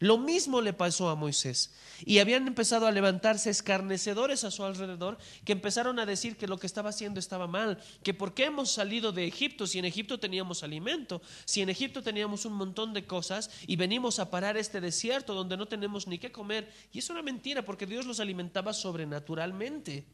Lo 0.00 0.18
mismo 0.18 0.60
le 0.60 0.72
pasó 0.72 1.08
a 1.08 1.14
Moisés. 1.14 1.72
Y 2.04 2.18
habían 2.18 2.48
empezado 2.48 2.88
a 2.88 2.90
levantarse 2.90 3.48
escarnecedores 3.48 4.42
a 4.42 4.50
su 4.50 4.64
alrededor 4.64 5.18
que 5.44 5.52
empezaron 5.52 6.00
a 6.00 6.06
decir 6.06 6.36
que 6.36 6.48
lo 6.48 6.58
que 6.58 6.66
estaba 6.66 6.90
haciendo 6.90 7.20
estaba 7.20 7.46
mal, 7.46 7.78
que 8.02 8.12
por 8.12 8.34
qué 8.34 8.46
hemos 8.46 8.72
salido 8.72 9.12
de 9.12 9.28
Egipto 9.28 9.68
si 9.68 9.78
en 9.78 9.84
Egipto 9.84 10.18
teníamos 10.18 10.64
alimento, 10.64 11.22
si 11.44 11.62
en 11.62 11.68
Egipto 11.68 12.02
teníamos 12.02 12.44
un 12.44 12.54
montón 12.54 12.92
de 12.92 13.06
cosas 13.06 13.50
y 13.68 13.76
venimos 13.76 14.18
a 14.18 14.30
parar 14.30 14.56
este 14.56 14.80
desierto 14.80 15.32
donde 15.32 15.56
no 15.56 15.68
tenemos 15.68 16.08
ni 16.08 16.18
qué 16.18 16.32
comer. 16.32 16.72
Y 16.92 16.98
es 16.98 17.08
una 17.08 17.22
mentira 17.22 17.64
porque 17.64 17.86
Dios 17.86 18.04
los 18.04 18.18
alimentaba 18.18 18.72
sobrenaturalmente. 18.72 20.06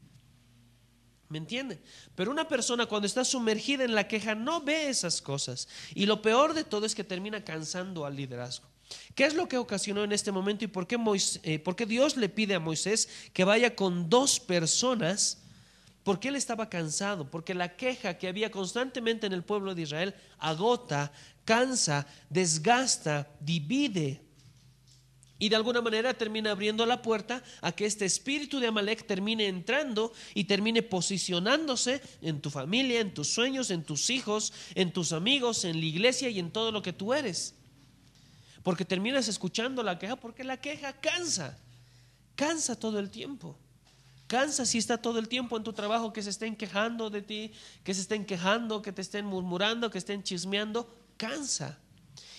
¿Me 1.29 1.37
entiende? 1.39 1.81
Pero 2.15 2.31
una 2.31 2.47
persona 2.47 2.85
cuando 2.85 3.07
está 3.07 3.25
sumergida 3.25 3.83
en 3.83 3.95
la 3.95 4.07
queja 4.07 4.35
no 4.35 4.61
ve 4.61 4.89
esas 4.89 5.21
cosas. 5.21 5.67
Y 5.95 6.05
lo 6.05 6.21
peor 6.21 6.53
de 6.53 6.63
todo 6.63 6.85
es 6.85 6.93
que 6.93 7.03
termina 7.03 7.43
cansando 7.43 8.05
al 8.05 8.15
liderazgo. 8.15 8.67
¿Qué 9.15 9.25
es 9.25 9.33
lo 9.33 9.47
que 9.47 9.57
ocasionó 9.57 10.03
en 10.03 10.11
este 10.11 10.31
momento 10.31 10.65
y 10.65 10.67
por 10.67 10.85
qué, 10.85 10.97
eh, 11.43 11.59
por 11.59 11.75
qué 11.75 11.85
Dios 11.85 12.17
le 12.17 12.29
pide 12.29 12.55
a 12.55 12.59
Moisés 12.59 13.09
que 13.33 13.43
vaya 13.43 13.75
con 13.75 14.09
dos 14.09 14.39
personas? 14.39 15.41
Porque 16.03 16.27
él 16.27 16.35
estaba 16.35 16.69
cansado, 16.69 17.31
porque 17.31 17.55
la 17.55 17.75
queja 17.75 18.19
que 18.19 18.27
había 18.27 18.51
constantemente 18.51 19.25
en 19.25 19.33
el 19.33 19.43
pueblo 19.43 19.73
de 19.73 19.81
Israel 19.81 20.13
agota, 20.37 21.11
cansa, 21.45 22.05
desgasta, 22.29 23.27
divide, 23.39 24.21
y 25.37 25.49
de 25.49 25.55
alguna 25.55 25.81
manera 25.81 26.13
termina 26.13 26.51
abriendo 26.51 26.85
la 26.85 27.01
puerta 27.01 27.43
a 27.61 27.73
que 27.73 27.85
este 27.85 28.05
espíritu 28.05 28.59
de 28.59 28.67
Amalek 28.67 29.05
termine 29.05 29.47
entrando 29.47 30.13
y 30.33 30.45
termine 30.45 30.81
posicionándose 30.81 32.01
en 32.21 32.39
tu 32.41 32.49
familia, 32.49 33.01
en 33.01 33.13
tus 33.13 33.27
sueños, 33.27 33.69
en 33.69 33.83
tus 33.83 34.09
hijos, 34.09 34.53
en 34.75 34.93
tus 34.93 35.11
amigos, 35.11 35.65
en 35.65 35.79
la 35.79 35.85
iglesia 35.85 36.29
y 36.29 36.39
en 36.39 36.51
todo 36.51 36.71
lo 36.71 36.81
que 36.81 36.93
tú 36.93 37.13
eres. 37.13 37.53
Porque 38.63 38.85
terminas 38.85 39.27
escuchando 39.27 39.83
la 39.83 39.99
queja 39.99 40.15
porque 40.15 40.43
la 40.45 40.57
queja 40.57 40.93
cansa, 40.93 41.57
cansa 42.35 42.79
todo 42.79 42.99
el 42.99 43.09
tiempo. 43.09 43.57
Cansa 44.27 44.65
si 44.65 44.77
está 44.77 44.97
todo 44.97 45.19
el 45.19 45.27
tiempo 45.27 45.55
en 45.57 45.63
tu 45.63 45.73
trabajo 45.73 46.13
que 46.13 46.23
se 46.23 46.29
estén 46.29 46.55
quejando 46.55 47.09
de 47.09 47.21
ti, 47.21 47.51
que 47.83 47.93
se 47.93 48.01
estén 48.01 48.25
quejando, 48.25 48.81
que 48.81 48.91
te 48.91 49.01
estén 49.01 49.25
murmurando, 49.25 49.91
que 49.91 49.99
estén 49.99 50.23
chismeando, 50.23 50.89
cansa. 51.17 51.77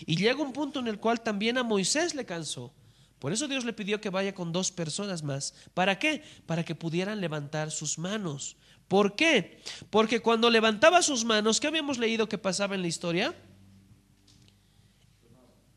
Y 0.04 0.16
llega 0.16 0.42
un 0.42 0.52
punto 0.52 0.80
en 0.80 0.88
el 0.88 0.98
cual 0.98 1.20
también 1.20 1.58
a 1.58 1.62
Moisés 1.62 2.14
le 2.14 2.24
cansó. 2.24 2.72
Por 3.18 3.32
eso 3.32 3.48
Dios 3.48 3.64
le 3.64 3.72
pidió 3.72 4.00
que 4.00 4.10
vaya 4.10 4.34
con 4.34 4.52
dos 4.52 4.70
personas 4.70 5.22
más. 5.22 5.54
¿Para 5.74 5.98
qué? 5.98 6.22
Para 6.44 6.64
que 6.64 6.74
pudieran 6.74 7.20
levantar 7.20 7.70
sus 7.70 7.98
manos. 7.98 8.56
¿Por 8.88 9.16
qué? 9.16 9.62
Porque 9.90 10.20
cuando 10.20 10.50
levantaba 10.50 11.02
sus 11.02 11.24
manos, 11.24 11.58
¿qué 11.58 11.66
habíamos 11.66 11.98
leído 11.98 12.28
que 12.28 12.38
pasaba 12.38 12.74
en 12.74 12.82
la 12.82 12.88
historia? 12.88 13.34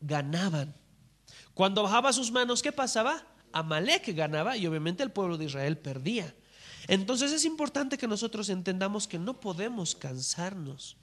Ganaban. 0.00 0.74
Cuando 1.54 1.82
bajaba 1.82 2.12
sus 2.12 2.30
manos, 2.30 2.62
¿qué 2.62 2.72
pasaba? 2.72 3.26
Amalek 3.52 4.14
ganaba 4.14 4.56
y 4.56 4.66
obviamente 4.66 5.02
el 5.02 5.10
pueblo 5.10 5.36
de 5.36 5.46
Israel 5.46 5.76
perdía. 5.78 6.34
Entonces 6.88 7.32
es 7.32 7.44
importante 7.44 7.98
que 7.98 8.06
nosotros 8.06 8.48
entendamos 8.48 9.06
que 9.06 9.18
no 9.18 9.40
podemos 9.40 9.94
cansarnos, 9.94 10.96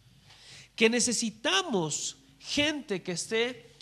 que 0.76 0.90
necesitamos 0.90 2.18
gente 2.40 3.04
que 3.04 3.14
esté 3.14 3.77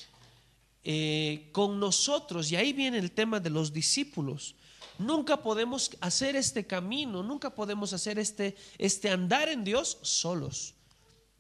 eh, 0.86 1.50
con 1.52 1.80
nosotros, 1.80 2.52
y 2.52 2.56
ahí 2.56 2.72
viene 2.72 3.00
el 3.00 3.12
tema 3.12 3.40
de 3.40 3.50
los 3.50 3.74
discípulos. 3.74 4.56
Nunca 5.00 5.42
podemos 5.42 5.92
hacer 6.00 6.36
este 6.36 6.66
camino, 6.66 7.24
nunca 7.24 7.54
podemos 7.54 7.92
hacer 7.92 8.20
este, 8.20 8.56
este 8.78 9.10
andar 9.10 9.50
en 9.50 9.64
Dios 9.64 9.98
solos. 10.04 10.76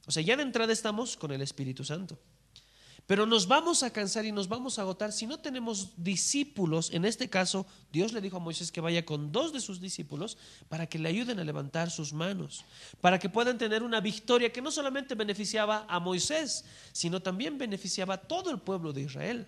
O 0.07 0.11
sea, 0.11 0.23
ya 0.23 0.35
de 0.35 0.43
entrada 0.43 0.73
estamos 0.73 1.15
con 1.15 1.31
el 1.31 1.41
Espíritu 1.41 1.83
Santo. 1.83 2.19
Pero 3.07 3.27
nos 3.27 3.47
vamos 3.47 3.83
a 3.83 3.91
cansar 3.91 4.25
y 4.25 4.31
nos 4.31 4.47
vamos 4.47 4.79
a 4.79 4.81
agotar 4.81 5.11
si 5.11 5.27
no 5.27 5.39
tenemos 5.39 5.91
discípulos. 5.95 6.89
En 6.91 7.05
este 7.05 7.29
caso, 7.29 7.67
Dios 7.91 8.13
le 8.13 8.21
dijo 8.21 8.37
a 8.37 8.39
Moisés 8.39 8.71
que 8.71 8.81
vaya 8.81 9.05
con 9.05 9.31
dos 9.31 9.53
de 9.53 9.59
sus 9.59 9.79
discípulos 9.79 10.37
para 10.69 10.87
que 10.87 10.97
le 10.97 11.09
ayuden 11.09 11.39
a 11.39 11.43
levantar 11.43 11.91
sus 11.91 12.13
manos, 12.13 12.65
para 13.01 13.19
que 13.19 13.29
puedan 13.29 13.59
tener 13.59 13.83
una 13.83 14.01
victoria 14.01 14.51
que 14.51 14.61
no 14.61 14.71
solamente 14.71 15.13
beneficiaba 15.13 15.85
a 15.87 15.99
Moisés, 15.99 16.65
sino 16.93 17.21
también 17.21 17.59
beneficiaba 17.59 18.15
a 18.15 18.21
todo 18.21 18.49
el 18.49 18.59
pueblo 18.59 18.91
de 18.91 19.01
Israel. 19.01 19.47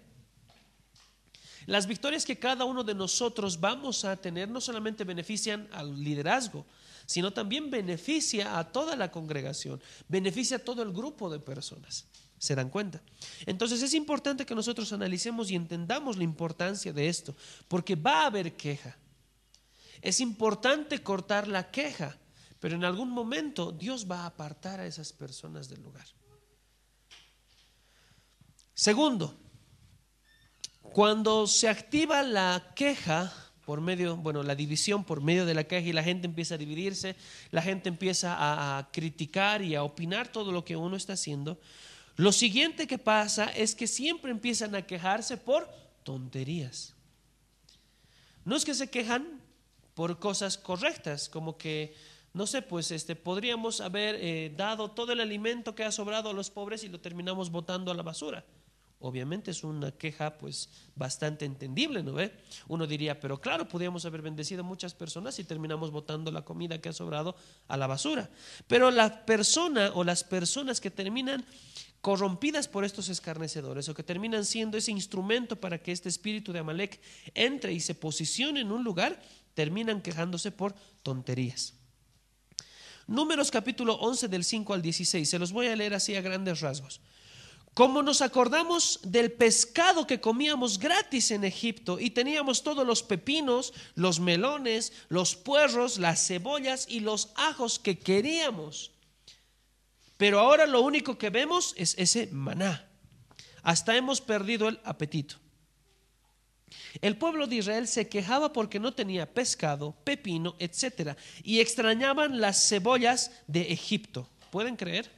Las 1.65 1.87
victorias 1.87 2.25
que 2.25 2.37
cada 2.37 2.63
uno 2.63 2.83
de 2.83 2.93
nosotros 2.93 3.59
vamos 3.59 4.05
a 4.05 4.15
tener 4.17 4.49
no 4.49 4.61
solamente 4.61 5.03
benefician 5.03 5.67
al 5.71 6.01
liderazgo, 6.01 6.65
sino 7.07 7.33
también 7.33 7.71
beneficia 7.71 8.59
a 8.59 8.71
toda 8.71 8.95
la 8.95 9.09
congregación, 9.09 9.81
beneficia 10.07 10.57
a 10.57 10.59
todo 10.59 10.83
el 10.83 10.93
grupo 10.93 11.29
de 11.29 11.39
personas. 11.39 12.05
¿Se 12.37 12.55
dan 12.55 12.69
cuenta? 12.69 13.01
Entonces 13.45 13.81
es 13.81 13.93
importante 13.93 14.45
que 14.45 14.53
nosotros 14.53 14.93
analicemos 14.93 15.49
y 15.49 15.55
entendamos 15.55 16.17
la 16.17 16.23
importancia 16.23 16.93
de 16.93 17.09
esto, 17.09 17.35
porque 17.67 17.95
va 17.95 18.23
a 18.23 18.27
haber 18.27 18.55
queja. 18.55 18.95
Es 20.01 20.19
importante 20.19 21.01
cortar 21.01 21.47
la 21.47 21.71
queja, 21.71 22.17
pero 22.59 22.75
en 22.75 22.85
algún 22.85 23.09
momento 23.09 23.71
Dios 23.71 24.09
va 24.09 24.21
a 24.21 24.27
apartar 24.27 24.79
a 24.79 24.85
esas 24.85 25.11
personas 25.13 25.67
del 25.67 25.81
lugar. 25.81 26.05
Segundo, 28.75 29.35
cuando 30.93 31.47
se 31.47 31.67
activa 31.67 32.21
la 32.21 32.73
queja 32.75 33.33
por 33.65 33.81
medio, 33.81 34.15
bueno, 34.15 34.43
la 34.43 34.55
división 34.55 35.03
por 35.03 35.21
medio 35.21 35.45
de 35.45 35.53
la 35.53 35.65
queja 35.65 35.89
y 35.89 35.93
la 35.93 36.03
gente 36.03 36.27
empieza 36.27 36.55
a 36.55 36.57
dividirse, 36.57 37.15
la 37.51 37.61
gente 37.61 37.89
empieza 37.89 38.35
a, 38.35 38.77
a 38.77 38.91
criticar 38.91 39.61
y 39.61 39.75
a 39.75 39.83
opinar 39.83 40.31
todo 40.31 40.51
lo 40.51 40.63
que 40.63 40.77
uno 40.77 40.95
está 40.95 41.13
haciendo, 41.13 41.59
lo 42.17 42.31
siguiente 42.31 42.87
que 42.87 42.97
pasa 42.97 43.45
es 43.45 43.75
que 43.75 43.85
siempre 43.85 44.31
empiezan 44.31 44.73
a 44.73 44.81
quejarse 44.81 45.37
por 45.37 45.69
tonterías. 46.03 46.95
No 48.43 48.55
es 48.55 48.65
que 48.65 48.73
se 48.73 48.89
quejan 48.89 49.39
por 49.93 50.17
cosas 50.17 50.57
correctas, 50.57 51.29
como 51.29 51.57
que, 51.57 51.95
no 52.33 52.47
sé, 52.47 52.63
pues 52.63 52.89
este, 52.89 53.15
podríamos 53.15 53.81
haber 53.81 54.15
eh, 54.15 54.51
dado 54.55 54.89
todo 54.89 55.11
el 55.11 55.19
alimento 55.19 55.75
que 55.75 55.83
ha 55.83 55.91
sobrado 55.91 56.31
a 56.31 56.33
los 56.33 56.49
pobres 56.49 56.83
y 56.83 56.87
lo 56.87 56.99
terminamos 56.99 57.51
botando 57.51 57.91
a 57.91 57.95
la 57.95 58.03
basura. 58.03 58.43
Obviamente 58.99 59.51
es 59.51 59.63
una 59.63 59.91
queja 59.91 60.39
pues 60.39 60.69
bastante 60.95 61.45
entendible, 61.45 62.01
¿no 62.01 62.13
ve? 62.13 62.33
Uno 62.67 62.87
diría, 62.87 63.19
pero 63.19 63.39
claro, 63.39 63.67
podríamos 63.67 64.05
haber 64.05 64.23
bendecido 64.23 64.61
a 64.61 64.63
muchas 64.63 64.95
personas 64.95 65.37
y 65.37 65.43
terminamos 65.43 65.91
botando 65.91 66.31
la 66.31 66.43
comida 66.43 66.81
que 66.81 66.89
ha 66.89 66.93
sobrado 66.93 67.35
a 67.67 67.77
la 67.77 67.85
basura. 67.85 68.29
Pero 68.67 68.89
la 68.89 69.25
persona 69.25 69.91
o 69.93 70.03
las 70.03 70.23
personas 70.23 70.81
que 70.81 70.89
terminan 70.89 71.45
corrompidas 72.01 72.67
por 72.67 72.85
estos 72.85 73.09
escarnecedores 73.09 73.87
o 73.87 73.93
que 73.93 74.03
terminan 74.03 74.45
siendo 74.45 74.77
ese 74.77 74.91
instrumento 74.91 75.59
para 75.59 75.77
que 75.77 75.91
este 75.91 76.09
espíritu 76.09 76.51
de 76.51 76.59
Amalek 76.59 76.99
entre 77.35 77.73
y 77.73 77.79
se 77.79 77.93
posicione 77.93 78.61
en 78.61 78.71
un 78.71 78.83
lugar, 78.83 79.21
terminan 79.53 80.01
quejándose 80.01 80.51
por 80.51 80.73
tonterías. 81.03 81.75
Números 83.05 83.51
capítulo 83.51 83.95
11 83.95 84.27
del 84.27 84.43
5 84.43 84.73
al 84.73 84.81
16, 84.81 85.29
se 85.29 85.39
los 85.39 85.51
voy 85.51 85.67
a 85.67 85.75
leer 85.75 85.93
así 85.93 86.15
a 86.15 86.21
grandes 86.21 86.61
rasgos. 86.61 86.99
Como 87.77 88.01
nos 88.01 88.21
acordamos 88.21 88.99
del 89.03 89.31
pescado 89.31 90.07
que 90.07 90.19
comíamos 90.19 90.79
gratis 90.79 91.29
en 91.29 91.43
Egipto 91.43 91.99
y 91.99 92.09
teníamos 92.09 92.63
todos 92.63 92.85
los 92.85 93.03
pepinos, 93.03 93.71
los 93.93 94.19
melones, 94.19 94.91
los 95.09 95.35
puerros, 95.35 95.99
las 95.99 96.25
cebollas 96.25 96.87
y 96.89 97.01
los 97.01 97.29
ajos 97.35 97.77
que 97.77 97.99
queríamos 97.99 98.91
pero 100.17 100.39
ahora 100.39 100.65
lo 100.65 100.81
único 100.81 101.17
que 101.17 101.29
vemos 101.29 101.73
es 101.77 101.95
ese 101.97 102.27
maná. 102.31 102.89
Hasta 103.61 103.95
hemos 103.95 104.19
perdido 104.19 104.67
el 104.67 104.79
apetito. 104.83 105.35
El 107.01 107.17
pueblo 107.17 107.47
de 107.47 107.57
Israel 107.57 107.87
se 107.87 108.09
quejaba 108.09 108.51
porque 108.51 108.79
no 108.79 108.93
tenía 108.93 109.31
pescado, 109.31 109.95
pepino, 110.03 110.55
etc. 110.59 111.15
Y 111.43 111.59
extrañaban 111.59 112.41
las 112.41 112.67
cebollas 112.67 113.31
de 113.45 113.71
Egipto. 113.71 114.27
¿Pueden 114.51 114.75
creer? 114.75 115.16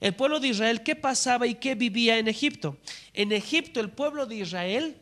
El 0.00 0.14
pueblo 0.14 0.38
de 0.40 0.48
Israel, 0.48 0.82
¿qué 0.82 0.94
pasaba 0.94 1.46
y 1.46 1.56
qué 1.56 1.74
vivía 1.74 2.18
en 2.18 2.28
Egipto? 2.28 2.78
En 3.12 3.32
Egipto 3.32 3.80
el 3.80 3.90
pueblo 3.90 4.26
de 4.26 4.36
Israel 4.36 4.96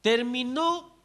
terminó 0.00 0.96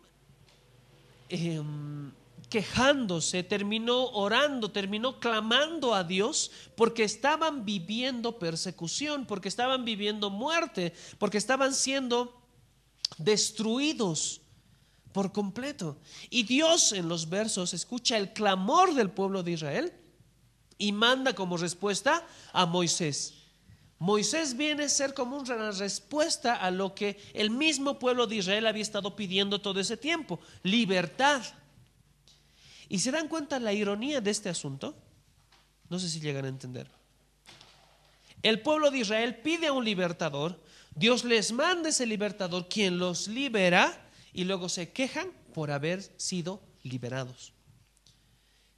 em, 1.28 2.12
quejándose, 2.50 3.44
terminó 3.44 4.06
orando, 4.12 4.72
terminó 4.72 5.20
clamando 5.20 5.94
a 5.94 6.04
Dios 6.04 6.51
porque 6.75 7.04
estaban 7.04 7.66
viviendo 7.66 8.39
persecución, 8.39 9.25
porque 9.25 9.50
estaban 9.50 9.86
viviendo 9.86 10.30
muerte, 10.30 10.94
porque 11.18 11.38
estaban 11.38 11.74
siendo 11.74 12.42
destruidos 13.18 14.42
por 15.12 15.32
completo. 15.32 15.98
Y 16.30 16.44
Dios 16.44 16.94
en 16.94 17.10
los 17.10 17.30
versos 17.30 17.74
escucha 17.74 18.18
el 18.18 18.32
clamor 18.32 18.94
del 18.94 19.12
pueblo 19.12 19.44
de 19.44 19.51
Israel 19.51 19.94
y 20.79 20.91
manda 20.91 21.36
como 21.36 21.57
respuesta 21.57 22.25
a 22.51 22.65
Moisés. 22.65 23.36
Moisés 24.00 24.55
viene 24.55 24.86
a 24.86 24.89
ser 24.89 25.13
como 25.13 25.38
una 25.38 25.71
respuesta 25.71 26.55
a 26.55 26.71
lo 26.71 26.95
que 26.95 27.19
el 27.33 27.51
mismo 27.51 28.00
pueblo 28.00 28.25
de 28.25 28.38
Israel 28.38 28.65
había 28.65 28.81
estado 28.81 29.15
pidiendo 29.15 29.59
todo 29.59 29.81
ese 29.81 29.98
tiempo, 29.98 30.39
libertad. 30.63 31.43
¿Y 32.88 33.00
se 33.00 33.12
dan 33.12 33.27
cuenta 33.27 33.59
la 33.59 33.74
ironía 33.74 34.21
de 34.21 34.31
este 34.31 34.48
asunto? 34.48 34.95
No 35.89 36.00
sé 36.00 36.09
si 36.09 36.21
llegan 36.21 36.45
a 36.45 36.50
entender. 36.50 36.89
El 38.41 38.62
pueblo 38.62 38.89
de 38.89 39.00
Israel 39.00 39.36
pide 39.36 39.67
a 39.67 39.74
un 39.74 39.83
libertador, 39.83 40.63
Dios 40.95 41.25
les 41.25 41.51
manda 41.51 41.89
ese 41.89 42.05
libertador, 42.05 42.69
quien 42.69 42.98
los 42.98 43.27
libera, 43.27 44.09
y 44.31 44.45
luego 44.45 44.69
se 44.69 44.91
quejan 44.93 45.29
por 45.53 45.71
haber 45.71 46.01
sido 46.15 46.62
liberados. 46.83 47.51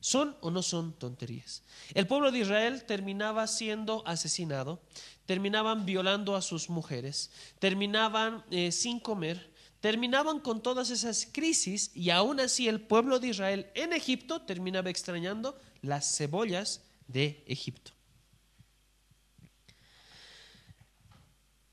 ¿Son 0.02 0.36
o 0.42 0.50
no 0.50 0.64
son 0.64 0.94
tonterías? 0.94 1.62
El 1.94 2.08
pueblo 2.08 2.32
de 2.32 2.40
Israel 2.40 2.84
terminaba 2.86 3.46
siendo 3.46 4.06
asesinado, 4.08 4.82
terminaban 5.28 5.86
violando 5.86 6.36
a 6.36 6.42
sus 6.42 6.72
mujeres, 6.72 7.30
terminaban 7.60 8.44
eh, 8.50 8.72
sin 8.72 9.00
comer, 9.00 9.54
terminaban 9.80 10.40
con 10.40 10.64
todas 10.64 10.90
esas 10.90 11.28
crisis 11.32 11.92
y 11.94 12.10
aún 12.10 12.40
así 12.40 12.68
el 12.68 12.82
pueblo 12.82 13.20
de 13.20 13.28
Israel 13.28 13.68
en 13.76 13.94
Egipto 13.94 14.42
terminaba 14.42 14.90
extrañando 14.90 15.56
las 15.84 16.18
cebollas 16.18 16.82
de 17.08 17.44
Egipto. 17.46 17.92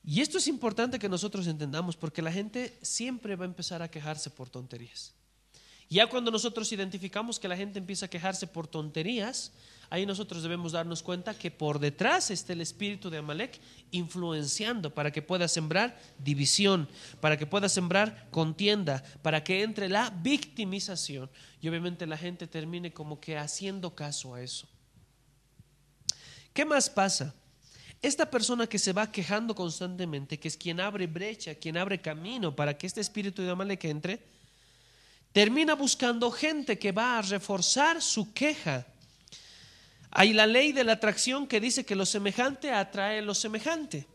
Y 0.03 0.21
esto 0.21 0.37
es 0.37 0.47
importante 0.47 0.99
que 0.99 1.09
nosotros 1.09 1.47
entendamos 1.47 1.97
porque 1.97 2.21
la 2.21 2.31
gente 2.31 2.77
siempre 2.83 3.35
va 3.35 3.45
a 3.45 3.47
empezar 3.47 3.81
a 3.81 3.89
quejarse 3.89 4.29
por 4.29 4.49
tonterías. 4.49 5.15
Ya 5.89 6.07
cuando 6.07 6.29
nosotros 6.29 6.71
identificamos 6.71 7.39
que 7.39 7.47
la 7.47 7.57
gente 7.57 7.79
empieza 7.79 8.05
a 8.05 8.09
quejarse 8.09 8.45
por 8.45 8.67
tonterías, 8.67 9.51
ahí 9.89 10.05
nosotros 10.05 10.43
debemos 10.43 10.73
darnos 10.73 11.01
cuenta 11.01 11.33
que 11.33 11.49
por 11.49 11.79
detrás 11.79 12.29
está 12.29 12.53
el 12.53 12.61
espíritu 12.61 13.09
de 13.09 13.17
Amalek 13.17 13.59
influenciando 13.89 14.93
para 14.93 15.11
que 15.11 15.23
pueda 15.23 15.47
sembrar 15.47 15.99
división, 16.19 16.87
para 17.19 17.37
que 17.37 17.47
pueda 17.47 17.69
sembrar 17.69 18.27
contienda, 18.29 19.03
para 19.23 19.43
que 19.43 19.63
entre 19.63 19.89
la 19.89 20.11
victimización 20.11 21.27
y 21.59 21.67
obviamente 21.69 22.05
la 22.05 22.17
gente 22.17 22.45
termine 22.45 22.93
como 22.93 23.19
que 23.19 23.35
haciendo 23.35 23.95
caso 23.95 24.35
a 24.35 24.43
eso. 24.43 24.67
¿Qué 26.53 26.65
más 26.65 26.87
pasa? 26.87 27.33
Esta 28.03 28.29
persona 28.29 28.67
que 28.67 28.77
se 28.77 28.93
va 28.93 29.11
quejando 29.11 29.55
constantemente, 29.55 30.39
que 30.39 30.49
es 30.49 30.55
quien 30.55 30.79
abre 30.79 31.07
brecha, 31.07 31.55
quien 31.55 31.77
abre 31.77 31.99
camino 31.99 32.55
para 32.55 32.77
que 32.77 32.85
este 32.85 33.01
espíritu 33.01 33.41
de 33.41 33.49
Amalek 33.49 33.83
entre, 33.85 34.19
termina 35.31 35.75
buscando 35.75 36.31
gente 36.31 36.79
que 36.79 36.91
va 36.91 37.19
a 37.19 37.21
reforzar 37.21 38.01
su 38.01 38.33
queja. 38.33 38.85
Hay 40.11 40.33
la 40.33 40.47
ley 40.47 40.71
de 40.71 40.83
la 40.83 40.93
atracción 40.93 41.47
que 41.47 41.59
dice 41.59 41.85
que 41.85 41.95
lo 41.95 42.05
semejante 42.05 42.71
atrae 42.71 43.21
lo 43.21 43.35
semejante. 43.35 44.07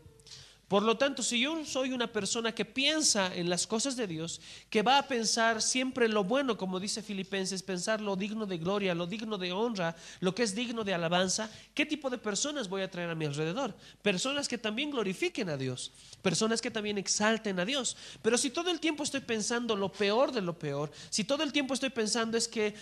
Por 0.67 0.81
lo 0.81 0.97
tanto, 0.97 1.21
si 1.21 1.39
yo 1.39 1.63
soy 1.63 1.91
una 1.91 2.11
persona 2.11 2.53
que 2.53 2.65
piensa 2.65 3.33
en 3.35 3.51
las 3.51 3.67
cosas 3.67 3.95
de 3.95 4.07
Dios, 4.07 4.41
que 4.71 4.81
va 4.81 4.97
a 4.97 5.07
pensar 5.07 5.61
siempre 5.61 6.09
lo 6.09 6.23
bueno, 6.23 6.57
como 6.57 6.79
dice 6.79 7.03
Filipenses, 7.03 7.61
pensar 7.61 8.01
lo 8.01 8.15
digno 8.15 8.47
de 8.47 8.57
gloria, 8.57 8.95
lo 8.95 9.05
digno 9.05 9.37
de 9.37 9.51
honra, 9.51 9.95
lo 10.21 10.33
que 10.33 10.41
es 10.41 10.55
digno 10.55 10.83
de 10.83 10.95
alabanza, 10.95 11.51
¿qué 11.75 11.85
tipo 11.85 12.09
de 12.09 12.17
personas 12.17 12.67
voy 12.67 12.81
a 12.81 12.89
traer 12.89 13.11
a 13.11 13.15
mi 13.15 13.25
alrededor? 13.25 13.75
Personas 14.01 14.47
que 14.47 14.57
también 14.57 14.89
glorifiquen 14.89 15.49
a 15.49 15.57
Dios, 15.57 15.91
personas 16.23 16.63
que 16.63 16.71
también 16.71 16.97
exalten 16.97 17.59
a 17.59 17.65
Dios. 17.65 17.95
Pero 18.23 18.35
si 18.35 18.49
todo 18.49 18.71
el 18.71 18.79
tiempo 18.79 19.03
estoy 19.03 19.21
pensando 19.21 19.75
lo 19.75 19.91
peor 19.91 20.31
de 20.31 20.41
lo 20.41 20.57
peor, 20.57 20.91
si 21.11 21.25
todo 21.25 21.43
el 21.43 21.51
tiempo 21.51 21.75
estoy 21.75 21.91
pensando 21.91 22.37
es 22.37 22.47
que 22.47 22.73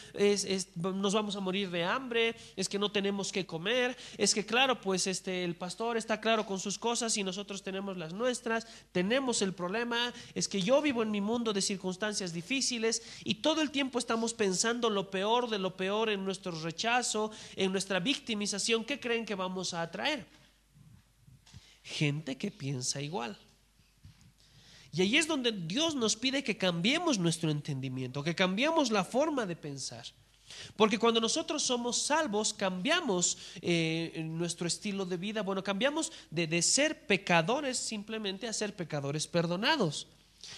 nos 0.77 1.13
vamos 1.13 1.35
a 1.35 1.41
morir 1.41 1.69
de 1.69 1.83
hambre, 1.83 2.33
es 2.55 2.69
que 2.69 2.79
no 2.79 2.89
tenemos 2.89 3.33
que 3.33 3.45
comer, 3.45 3.97
es 4.17 4.33
que 4.33 4.45
claro, 4.45 4.79
pues 4.79 5.05
este, 5.05 5.43
el 5.43 5.55
pastor 5.55 5.97
está 5.97 6.21
claro 6.21 6.45
con 6.45 6.61
sus 6.61 6.79
cosas 6.79 7.17
y 7.17 7.23
nosotros 7.23 7.61
tenemos 7.61 7.72
tenemos 7.73 7.97
las 7.97 8.13
nuestras, 8.13 8.67
tenemos 8.91 9.41
el 9.41 9.51
problema, 9.51 10.13
es 10.35 10.47
que 10.47 10.61
yo 10.61 10.79
vivo 10.79 11.01
en 11.01 11.09
mi 11.09 11.21
mundo 11.21 11.53
de 11.53 11.61
circunstancias 11.61 12.31
difíciles 12.31 13.01
y 13.23 13.35
todo 13.35 13.63
el 13.63 13.71
tiempo 13.71 13.97
estamos 13.97 14.35
pensando 14.35 14.91
lo 14.91 15.09
peor 15.09 15.49
de 15.49 15.57
lo 15.57 15.75
peor 15.75 16.11
en 16.11 16.23
nuestro 16.23 16.51
rechazo, 16.51 17.31
en 17.55 17.71
nuestra 17.71 17.99
victimización, 17.99 18.85
¿qué 18.85 18.99
creen 18.99 19.25
que 19.25 19.33
vamos 19.33 19.73
a 19.73 19.81
atraer? 19.81 20.27
Gente 21.81 22.37
que 22.37 22.51
piensa 22.51 23.01
igual. 23.01 23.35
Y 24.91 25.01
ahí 25.01 25.17
es 25.17 25.27
donde 25.27 25.51
Dios 25.51 25.95
nos 25.95 26.15
pide 26.15 26.43
que 26.43 26.57
cambiemos 26.57 27.17
nuestro 27.17 27.49
entendimiento, 27.49 28.23
que 28.23 28.35
cambiemos 28.35 28.91
la 28.91 29.03
forma 29.03 29.47
de 29.47 29.55
pensar. 29.55 30.05
Porque 30.75 30.97
cuando 30.97 31.21
nosotros 31.21 31.63
somos 31.63 32.01
salvos, 32.01 32.53
cambiamos 32.53 33.37
eh, 33.61 34.23
nuestro 34.25 34.67
estilo 34.67 35.05
de 35.05 35.17
vida. 35.17 35.41
Bueno, 35.43 35.63
cambiamos 35.63 36.11
de, 36.31 36.47
de 36.47 36.61
ser 36.61 37.05
pecadores 37.05 37.77
simplemente 37.77 38.47
a 38.47 38.53
ser 38.53 38.75
pecadores 38.75 39.27
perdonados. 39.27 40.07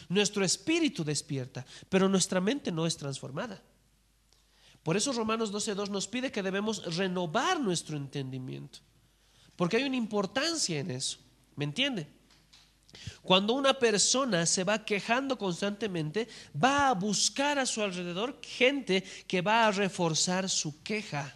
Nuestro 0.09 0.43
espíritu 0.43 1.03
despierta, 1.03 1.65
pero 1.89 2.09
nuestra 2.09 2.41
mente 2.41 2.71
no 2.71 2.85
es 2.85 2.97
transformada. 2.97 3.61
Por 4.83 4.97
eso 4.97 5.13
Romanos 5.13 5.51
12.2 5.51 5.89
nos 5.89 6.07
pide 6.07 6.31
que 6.31 6.43
debemos 6.43 6.95
renovar 6.95 7.59
nuestro 7.59 7.97
entendimiento. 7.97 8.79
Porque 9.55 9.77
hay 9.77 9.83
una 9.83 9.95
importancia 9.95 10.79
en 10.79 10.91
eso. 10.91 11.17
¿Me 11.55 11.65
entiende? 11.65 12.07
Cuando 13.21 13.53
una 13.53 13.73
persona 13.73 14.45
se 14.45 14.63
va 14.63 14.85
quejando 14.85 15.37
constantemente, 15.37 16.27
va 16.55 16.89
a 16.89 16.93
buscar 16.93 17.57
a 17.57 17.65
su 17.65 17.81
alrededor 17.81 18.39
gente 18.41 19.03
que 19.27 19.41
va 19.41 19.67
a 19.67 19.71
reforzar 19.71 20.49
su 20.49 20.83
queja. 20.83 21.33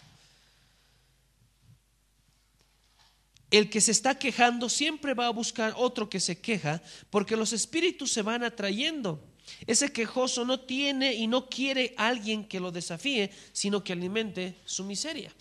El 3.51 3.69
que 3.69 3.81
se 3.81 3.91
está 3.91 4.19
quejando 4.19 4.69
siempre 4.69 5.15
va 5.15 5.25
a 5.25 5.31
buscar 5.31 5.73
otro 5.75 6.09
que 6.09 6.19
se 6.19 6.39
queja 6.39 6.81
porque 7.09 7.35
los 7.35 7.53
espíritus 7.53 8.11
se 8.11 8.21
van 8.21 8.43
atrayendo. 8.43 9.23
Ese 9.65 9.91
quejoso 9.91 10.45
no 10.45 10.59
tiene 10.59 11.15
y 11.15 11.25
no 11.25 11.49
quiere 11.49 11.95
alguien 11.97 12.45
que 12.45 12.59
lo 12.59 12.71
desafíe, 12.71 13.31
sino 13.51 13.83
que 13.83 13.93
alimente 13.93 14.59
su 14.65 14.83
miseria. 14.83 15.33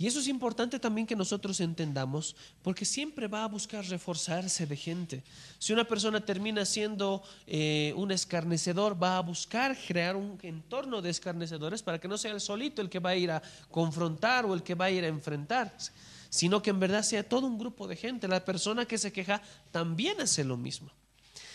Y 0.00 0.06
eso 0.06 0.18
es 0.18 0.28
importante 0.28 0.78
también 0.78 1.06
que 1.06 1.14
nosotros 1.14 1.60
entendamos, 1.60 2.34
porque 2.62 2.86
siempre 2.86 3.28
va 3.28 3.44
a 3.44 3.48
buscar 3.48 3.84
reforzarse 3.84 4.66
de 4.66 4.74
gente. 4.74 5.22
Si 5.58 5.74
una 5.74 5.84
persona 5.84 6.24
termina 6.24 6.64
siendo 6.64 7.22
eh, 7.46 7.92
un 7.94 8.10
escarnecedor, 8.10 9.00
va 9.00 9.18
a 9.18 9.20
buscar 9.20 9.76
crear 9.76 10.16
un 10.16 10.38
entorno 10.40 11.02
de 11.02 11.10
escarnecedores 11.10 11.82
para 11.82 11.98
que 11.98 12.08
no 12.08 12.16
sea 12.16 12.32
el 12.32 12.40
solito 12.40 12.80
el 12.80 12.88
que 12.88 12.98
va 12.98 13.10
a 13.10 13.16
ir 13.16 13.30
a 13.30 13.42
confrontar 13.70 14.46
o 14.46 14.54
el 14.54 14.62
que 14.62 14.74
va 14.74 14.86
a 14.86 14.90
ir 14.90 15.04
a 15.04 15.08
enfrentar, 15.08 15.76
sino 16.30 16.62
que 16.62 16.70
en 16.70 16.80
verdad 16.80 17.02
sea 17.02 17.28
todo 17.28 17.46
un 17.46 17.58
grupo 17.58 17.86
de 17.86 17.96
gente. 17.96 18.26
La 18.26 18.42
persona 18.42 18.86
que 18.86 18.96
se 18.96 19.12
queja 19.12 19.42
también 19.70 20.18
hace 20.22 20.44
lo 20.44 20.56
mismo. 20.56 20.90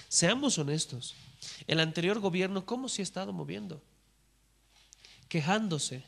Seamos 0.07 0.59
honestos. 0.59 1.15
El 1.65 1.79
anterior 1.79 2.19
gobierno, 2.19 2.63
¿cómo 2.63 2.89
se 2.89 3.01
ha 3.01 3.09
estado 3.09 3.33
moviendo? 3.33 3.81
Quejándose 5.29 6.03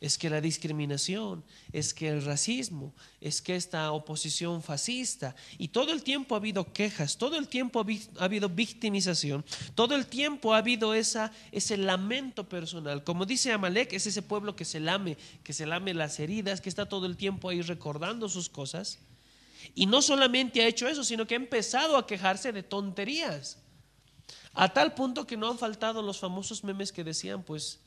es 0.00 0.16
que 0.16 0.30
la 0.30 0.40
discriminación, 0.40 1.44
es 1.72 1.92
que 1.92 2.08
el 2.08 2.24
racismo, 2.24 2.94
es 3.20 3.42
que 3.42 3.54
esta 3.54 3.92
oposición 3.92 4.62
fascista, 4.62 5.36
y 5.58 5.68
todo 5.68 5.92
el 5.92 6.02
tiempo 6.02 6.34
ha 6.34 6.38
habido 6.38 6.72
quejas, 6.72 7.18
todo 7.18 7.36
el 7.36 7.48
tiempo 7.48 7.84
ha 8.18 8.24
habido 8.24 8.48
victimización, 8.48 9.44
todo 9.74 9.94
el 9.94 10.06
tiempo 10.06 10.54
ha 10.54 10.58
habido 10.58 10.94
esa, 10.94 11.32
ese 11.52 11.76
lamento 11.76 12.48
personal. 12.48 13.04
Como 13.04 13.26
dice 13.26 13.52
Amalek, 13.52 13.92
es 13.92 14.06
ese 14.06 14.22
pueblo 14.22 14.56
que 14.56 14.64
se 14.64 14.80
lame, 14.80 15.18
que 15.44 15.52
se 15.52 15.66
lame 15.66 15.92
las 15.92 16.18
heridas, 16.18 16.62
que 16.62 16.70
está 16.70 16.88
todo 16.88 17.04
el 17.04 17.18
tiempo 17.18 17.50
ahí 17.50 17.60
recordando 17.60 18.30
sus 18.30 18.48
cosas. 18.48 19.00
Y 19.74 19.84
no 19.84 20.00
solamente 20.00 20.62
ha 20.62 20.66
hecho 20.66 20.88
eso, 20.88 21.04
sino 21.04 21.26
que 21.26 21.34
ha 21.34 21.36
empezado 21.36 21.98
a 21.98 22.06
quejarse 22.06 22.52
de 22.52 22.62
tonterías. 22.62 23.58
A 24.54 24.72
tal 24.72 24.94
punto 24.94 25.26
que 25.26 25.36
no 25.36 25.50
han 25.50 25.58
faltado 25.58 26.00
los 26.00 26.18
famosos 26.18 26.64
memes 26.64 26.90
que 26.90 27.04
decían, 27.04 27.42
pues, 27.42 27.80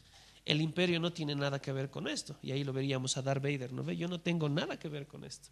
el 0.45 0.61
imperio 0.61 0.99
no 0.99 1.13
tiene 1.13 1.35
nada 1.35 1.59
que 1.59 1.71
ver 1.71 1.89
con 1.89 2.07
esto. 2.07 2.37
Y 2.41 2.51
ahí 2.51 2.63
lo 2.63 2.73
veríamos 2.73 3.17
a 3.17 3.21
Darth 3.21 3.41
Vader, 3.41 3.71
¿no 3.71 3.83
ve? 3.83 3.95
Yo 3.95 4.07
no 4.07 4.19
tengo 4.19 4.49
nada 4.49 4.77
que 4.77 4.89
ver 4.89 5.07
con 5.07 5.23
esto. 5.23 5.49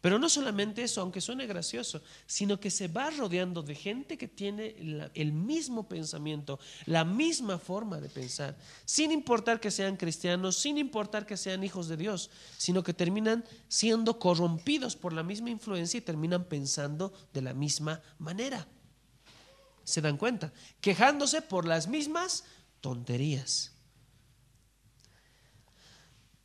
Pero 0.00 0.18
no 0.18 0.28
solamente 0.28 0.82
eso, 0.82 1.00
aunque 1.00 1.20
suene 1.20 1.46
gracioso, 1.46 2.02
sino 2.26 2.60
que 2.60 2.70
se 2.70 2.88
va 2.88 3.10
rodeando 3.10 3.62
de 3.62 3.74
gente 3.74 4.18
que 4.18 4.28
tiene 4.28 4.76
el 5.14 5.32
mismo 5.32 5.88
pensamiento, 5.88 6.58
la 6.86 7.04
misma 7.04 7.58
forma 7.58 8.00
de 8.00 8.10
pensar, 8.10 8.56
sin 8.84 9.12
importar 9.12 9.60
que 9.60 9.70
sean 9.70 9.96
cristianos, 9.96 10.56
sin 10.56 10.78
importar 10.78 11.26
que 11.26 11.36
sean 11.36 11.64
hijos 11.64 11.88
de 11.88 11.96
Dios, 11.96 12.30
sino 12.58 12.82
que 12.82 12.92
terminan 12.92 13.44
siendo 13.68 14.18
corrompidos 14.18 14.96
por 14.96 15.12
la 15.12 15.22
misma 15.22 15.50
influencia 15.50 15.98
y 15.98 16.02
terminan 16.02 16.44
pensando 16.44 17.12
de 17.32 17.42
la 17.42 17.54
misma 17.54 18.02
manera. 18.18 18.66
¿Se 19.84 20.00
dan 20.00 20.16
cuenta? 20.16 20.52
Quejándose 20.80 21.40
por 21.40 21.66
las 21.66 21.88
mismas 21.88 22.44
tonterías. 22.80 23.73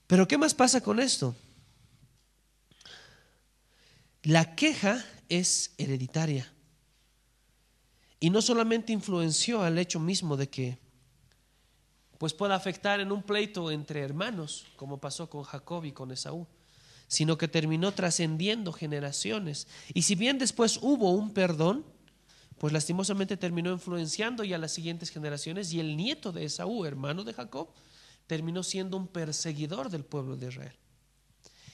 Pero 0.10 0.28
¿qué 0.28 0.40
más 0.40 0.56
pasa 0.56 0.82
con 0.82 1.00
esto? 1.00 1.36
La 4.24 4.56
queja 4.56 5.06
es 5.30 5.76
hereditaria. 5.78 6.52
Y 8.20 8.32
no 8.32 8.42
solamente 8.42 8.92
influenció 8.92 9.62
al 9.62 9.78
hecho 9.78 10.00
mismo 10.00 10.36
de 10.36 10.50
que 10.50 10.80
pues 12.18 12.34
pueda 12.34 12.56
afectar 12.56 13.00
en 13.00 13.12
un 13.12 13.22
pleito 13.22 13.70
entre 13.70 14.02
hermanos, 14.02 14.66
como 14.78 14.98
pasó 14.98 15.30
con 15.30 15.44
Jacob 15.44 15.86
y 15.86 15.92
con 15.92 16.12
Esaú, 16.12 16.48
sino 17.08 17.38
que 17.38 17.48
terminó 17.48 17.92
trascendiendo 17.92 18.74
generaciones. 18.74 19.68
Y 19.94 20.02
si 20.02 20.16
bien 20.16 20.40
después 20.40 20.80
hubo 20.82 21.12
un 21.12 21.36
perdón, 21.36 21.86
pues 22.58 22.74
lastimosamente 22.74 23.38
terminó 23.38 23.72
influenciando 23.72 24.44
ya 24.44 24.58
las 24.58 24.72
siguientes 24.72 25.12
generaciones 25.12 25.72
y 25.72 25.80
el 25.80 25.96
nieto 25.96 26.32
de 26.32 26.46
Esaú, 26.46 26.84
hermano 26.84 27.24
de 27.24 27.36
Jacob, 27.36 27.70
terminó 28.30 28.62
siendo 28.62 28.96
un 28.96 29.08
perseguidor 29.08 29.90
del 29.90 30.06
pueblo 30.06 30.38
de 30.38 30.50
Israel. 30.50 30.76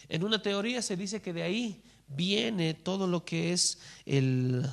En 0.07 0.23
una 0.23 0.41
teoría 0.41 0.81
se 0.81 0.95
dice 0.95 1.21
que 1.21 1.33
de 1.33 1.43
ahí 1.43 1.83
viene 2.07 2.73
todo 2.73 3.07
lo 3.07 3.25
que 3.25 3.51
es 3.51 3.79
el, 4.05 4.65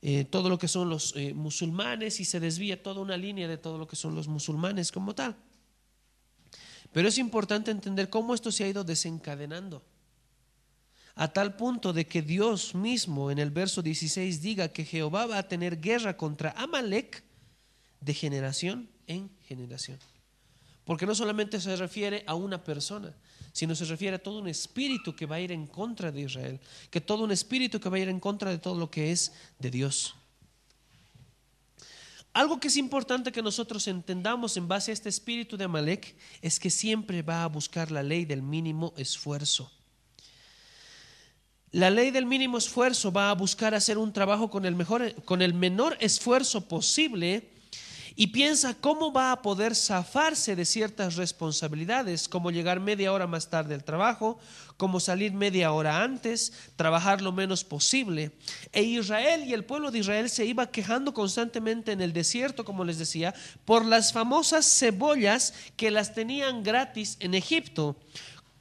eh, 0.00 0.24
todo 0.24 0.48
lo 0.48 0.58
que 0.58 0.66
son 0.66 0.88
los 0.88 1.14
eh, 1.16 1.34
musulmanes 1.34 2.18
y 2.18 2.24
se 2.24 2.40
desvía 2.40 2.82
toda 2.82 3.02
una 3.02 3.18
línea 3.18 3.46
de 3.46 3.58
todo 3.58 3.76
lo 3.76 3.86
que 3.86 3.94
son 3.94 4.14
los 4.14 4.26
musulmanes 4.26 4.90
como 4.90 5.14
tal. 5.14 5.36
Pero 6.92 7.08
es 7.08 7.18
importante 7.18 7.70
entender 7.70 8.08
cómo 8.08 8.34
esto 8.34 8.50
se 8.50 8.64
ha 8.64 8.68
ido 8.68 8.84
desencadenando. 8.84 9.82
A 11.14 11.30
tal 11.30 11.56
punto 11.56 11.92
de 11.92 12.06
que 12.06 12.22
Dios 12.22 12.74
mismo 12.74 13.30
en 13.30 13.38
el 13.38 13.50
verso 13.50 13.82
16 13.82 14.40
diga 14.40 14.68
que 14.68 14.86
Jehová 14.86 15.26
va 15.26 15.36
a 15.36 15.46
tener 15.46 15.78
guerra 15.78 16.16
contra 16.16 16.54
Amalek 16.56 17.22
de 18.00 18.14
generación 18.14 18.88
en 19.06 19.28
generación. 19.46 19.98
Porque 20.84 21.06
no 21.06 21.14
solamente 21.14 21.60
se 21.60 21.74
refiere 21.76 22.24
a 22.26 22.34
una 22.34 22.62
persona, 22.62 23.14
sino 23.52 23.74
se 23.74 23.84
refiere 23.84 24.16
a 24.16 24.22
todo 24.22 24.38
un 24.38 24.48
espíritu 24.48 25.16
que 25.16 25.26
va 25.26 25.36
a 25.36 25.40
ir 25.40 25.52
en 25.52 25.66
contra 25.66 26.12
de 26.12 26.20
Israel, 26.20 26.60
que 26.90 27.00
todo 27.00 27.24
un 27.24 27.32
espíritu 27.32 27.80
que 27.80 27.88
va 27.88 27.96
a 27.96 28.00
ir 28.00 28.08
en 28.08 28.20
contra 28.20 28.50
de 28.50 28.58
todo 28.58 28.78
lo 28.78 28.90
que 28.90 29.12
es 29.12 29.32
de 29.58 29.70
Dios. 29.70 30.14
Algo 32.34 32.58
que 32.58 32.66
es 32.66 32.76
importante 32.76 33.30
que 33.30 33.42
nosotros 33.42 33.86
entendamos 33.86 34.56
en 34.56 34.66
base 34.66 34.90
a 34.90 34.94
este 34.94 35.08
espíritu 35.08 35.56
de 35.56 35.64
Amalek 35.64 36.16
es 36.42 36.58
que 36.58 36.68
siempre 36.68 37.22
va 37.22 37.44
a 37.44 37.46
buscar 37.46 37.92
la 37.92 38.02
ley 38.02 38.24
del 38.24 38.42
mínimo 38.42 38.92
esfuerzo. 38.96 39.70
La 41.70 41.90
ley 41.90 42.10
del 42.10 42.26
mínimo 42.26 42.58
esfuerzo 42.58 43.12
va 43.12 43.30
a 43.30 43.34
buscar 43.34 43.72
hacer 43.72 43.98
un 43.98 44.12
trabajo 44.12 44.50
con 44.50 44.64
el, 44.66 44.74
mejor, 44.74 45.14
con 45.24 45.42
el 45.42 45.54
menor 45.54 45.96
esfuerzo 46.00 46.66
posible 46.66 47.53
y 48.16 48.28
piensa 48.28 48.74
cómo 48.74 49.12
va 49.12 49.32
a 49.32 49.42
poder 49.42 49.74
zafarse 49.74 50.54
de 50.54 50.64
ciertas 50.64 51.16
responsabilidades, 51.16 52.28
como 52.28 52.50
llegar 52.50 52.78
media 52.78 53.12
hora 53.12 53.26
más 53.26 53.50
tarde 53.50 53.74
al 53.74 53.84
trabajo, 53.84 54.38
como 54.76 55.00
salir 55.00 55.32
media 55.32 55.72
hora 55.72 56.02
antes, 56.02 56.52
trabajar 56.76 57.22
lo 57.22 57.32
menos 57.32 57.64
posible. 57.64 58.32
E 58.72 58.82
Israel 58.82 59.44
y 59.44 59.52
el 59.52 59.64
pueblo 59.64 59.90
de 59.90 59.98
Israel 60.00 60.30
se 60.30 60.44
iba 60.44 60.70
quejando 60.70 61.14
constantemente 61.14 61.92
en 61.92 62.00
el 62.00 62.12
desierto, 62.12 62.64
como 62.64 62.84
les 62.84 62.98
decía, 62.98 63.34
por 63.64 63.84
las 63.84 64.12
famosas 64.12 64.66
cebollas 64.66 65.54
que 65.76 65.90
las 65.90 66.14
tenían 66.14 66.62
gratis 66.62 67.16
en 67.20 67.34
Egipto. 67.34 67.96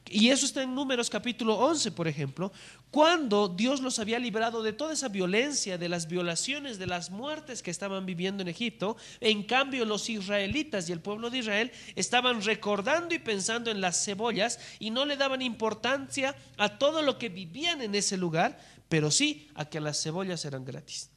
Y 0.09 0.29
eso 0.29 0.45
está 0.45 0.61
en 0.61 0.75
Números 0.75 1.09
capítulo 1.09 1.55
11, 1.55 1.91
por 1.91 2.07
ejemplo, 2.07 2.51
cuando 2.91 3.47
Dios 3.47 3.81
los 3.81 3.99
había 3.99 4.19
librado 4.19 4.61
de 4.61 4.73
toda 4.73 4.93
esa 4.93 5.07
violencia, 5.07 5.77
de 5.77 5.89
las 5.89 6.07
violaciones, 6.07 6.77
de 6.77 6.87
las 6.87 7.09
muertes 7.09 7.63
que 7.63 7.71
estaban 7.71 8.05
viviendo 8.05 8.41
en 8.41 8.49
Egipto. 8.49 8.97
En 9.21 9.43
cambio, 9.43 9.85
los 9.85 10.09
israelitas 10.09 10.89
y 10.89 10.91
el 10.91 10.99
pueblo 10.99 11.29
de 11.29 11.39
Israel 11.39 11.71
estaban 11.95 12.41
recordando 12.43 13.15
y 13.15 13.19
pensando 13.19 13.71
en 13.71 13.81
las 13.81 14.03
cebollas 14.03 14.59
y 14.77 14.91
no 14.91 15.05
le 15.05 15.15
daban 15.15 15.41
importancia 15.41 16.35
a 16.57 16.77
todo 16.77 17.01
lo 17.01 17.17
que 17.17 17.29
vivían 17.29 17.81
en 17.81 17.95
ese 17.95 18.17
lugar, 18.17 18.59
pero 18.89 19.09
sí 19.09 19.49
a 19.55 19.65
que 19.65 19.79
las 19.79 20.03
cebollas 20.03 20.43
eran 20.43 20.65
gratis. 20.65 21.09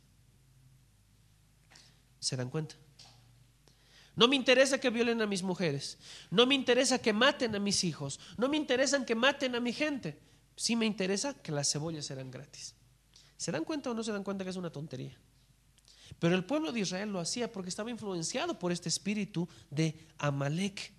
¿Se 2.20 2.36
dan 2.36 2.50
cuenta? 2.50 2.76
No 4.16 4.28
me 4.28 4.36
interesa 4.36 4.80
que 4.80 4.88
violen 4.88 5.20
a 5.20 5.26
mis 5.26 5.42
mujeres. 5.42 5.98
No 6.30 6.46
me 6.46 6.54
interesa 6.54 6.98
que 6.98 7.12
maten 7.12 7.54
a 7.54 7.58
mis 7.58 7.84
hijos. 7.84 8.18
No 8.38 8.48
me 8.48 8.56
interesa 8.56 9.04
que 9.04 9.14
maten 9.14 9.54
a 9.54 9.60
mi 9.60 9.74
gente. 9.74 10.18
Sí 10.56 10.74
me 10.74 10.86
interesa 10.86 11.34
que 11.34 11.52
las 11.52 11.70
cebollas 11.70 12.10
eran 12.10 12.30
gratis. 12.30 12.74
¿Se 13.36 13.52
dan 13.52 13.64
cuenta 13.64 13.90
o 13.90 13.94
no 13.94 14.02
se 14.02 14.12
dan 14.12 14.24
cuenta 14.24 14.42
que 14.42 14.50
es 14.50 14.56
una 14.56 14.72
tontería? 14.72 15.16
Pero 16.18 16.34
el 16.34 16.44
pueblo 16.44 16.72
de 16.72 16.80
Israel 16.80 17.12
lo 17.12 17.20
hacía 17.20 17.52
porque 17.52 17.68
estaba 17.68 17.90
influenciado 17.90 18.58
por 18.58 18.72
este 18.72 18.88
espíritu 18.88 19.46
de 19.70 19.94
Amalek. 20.16 20.92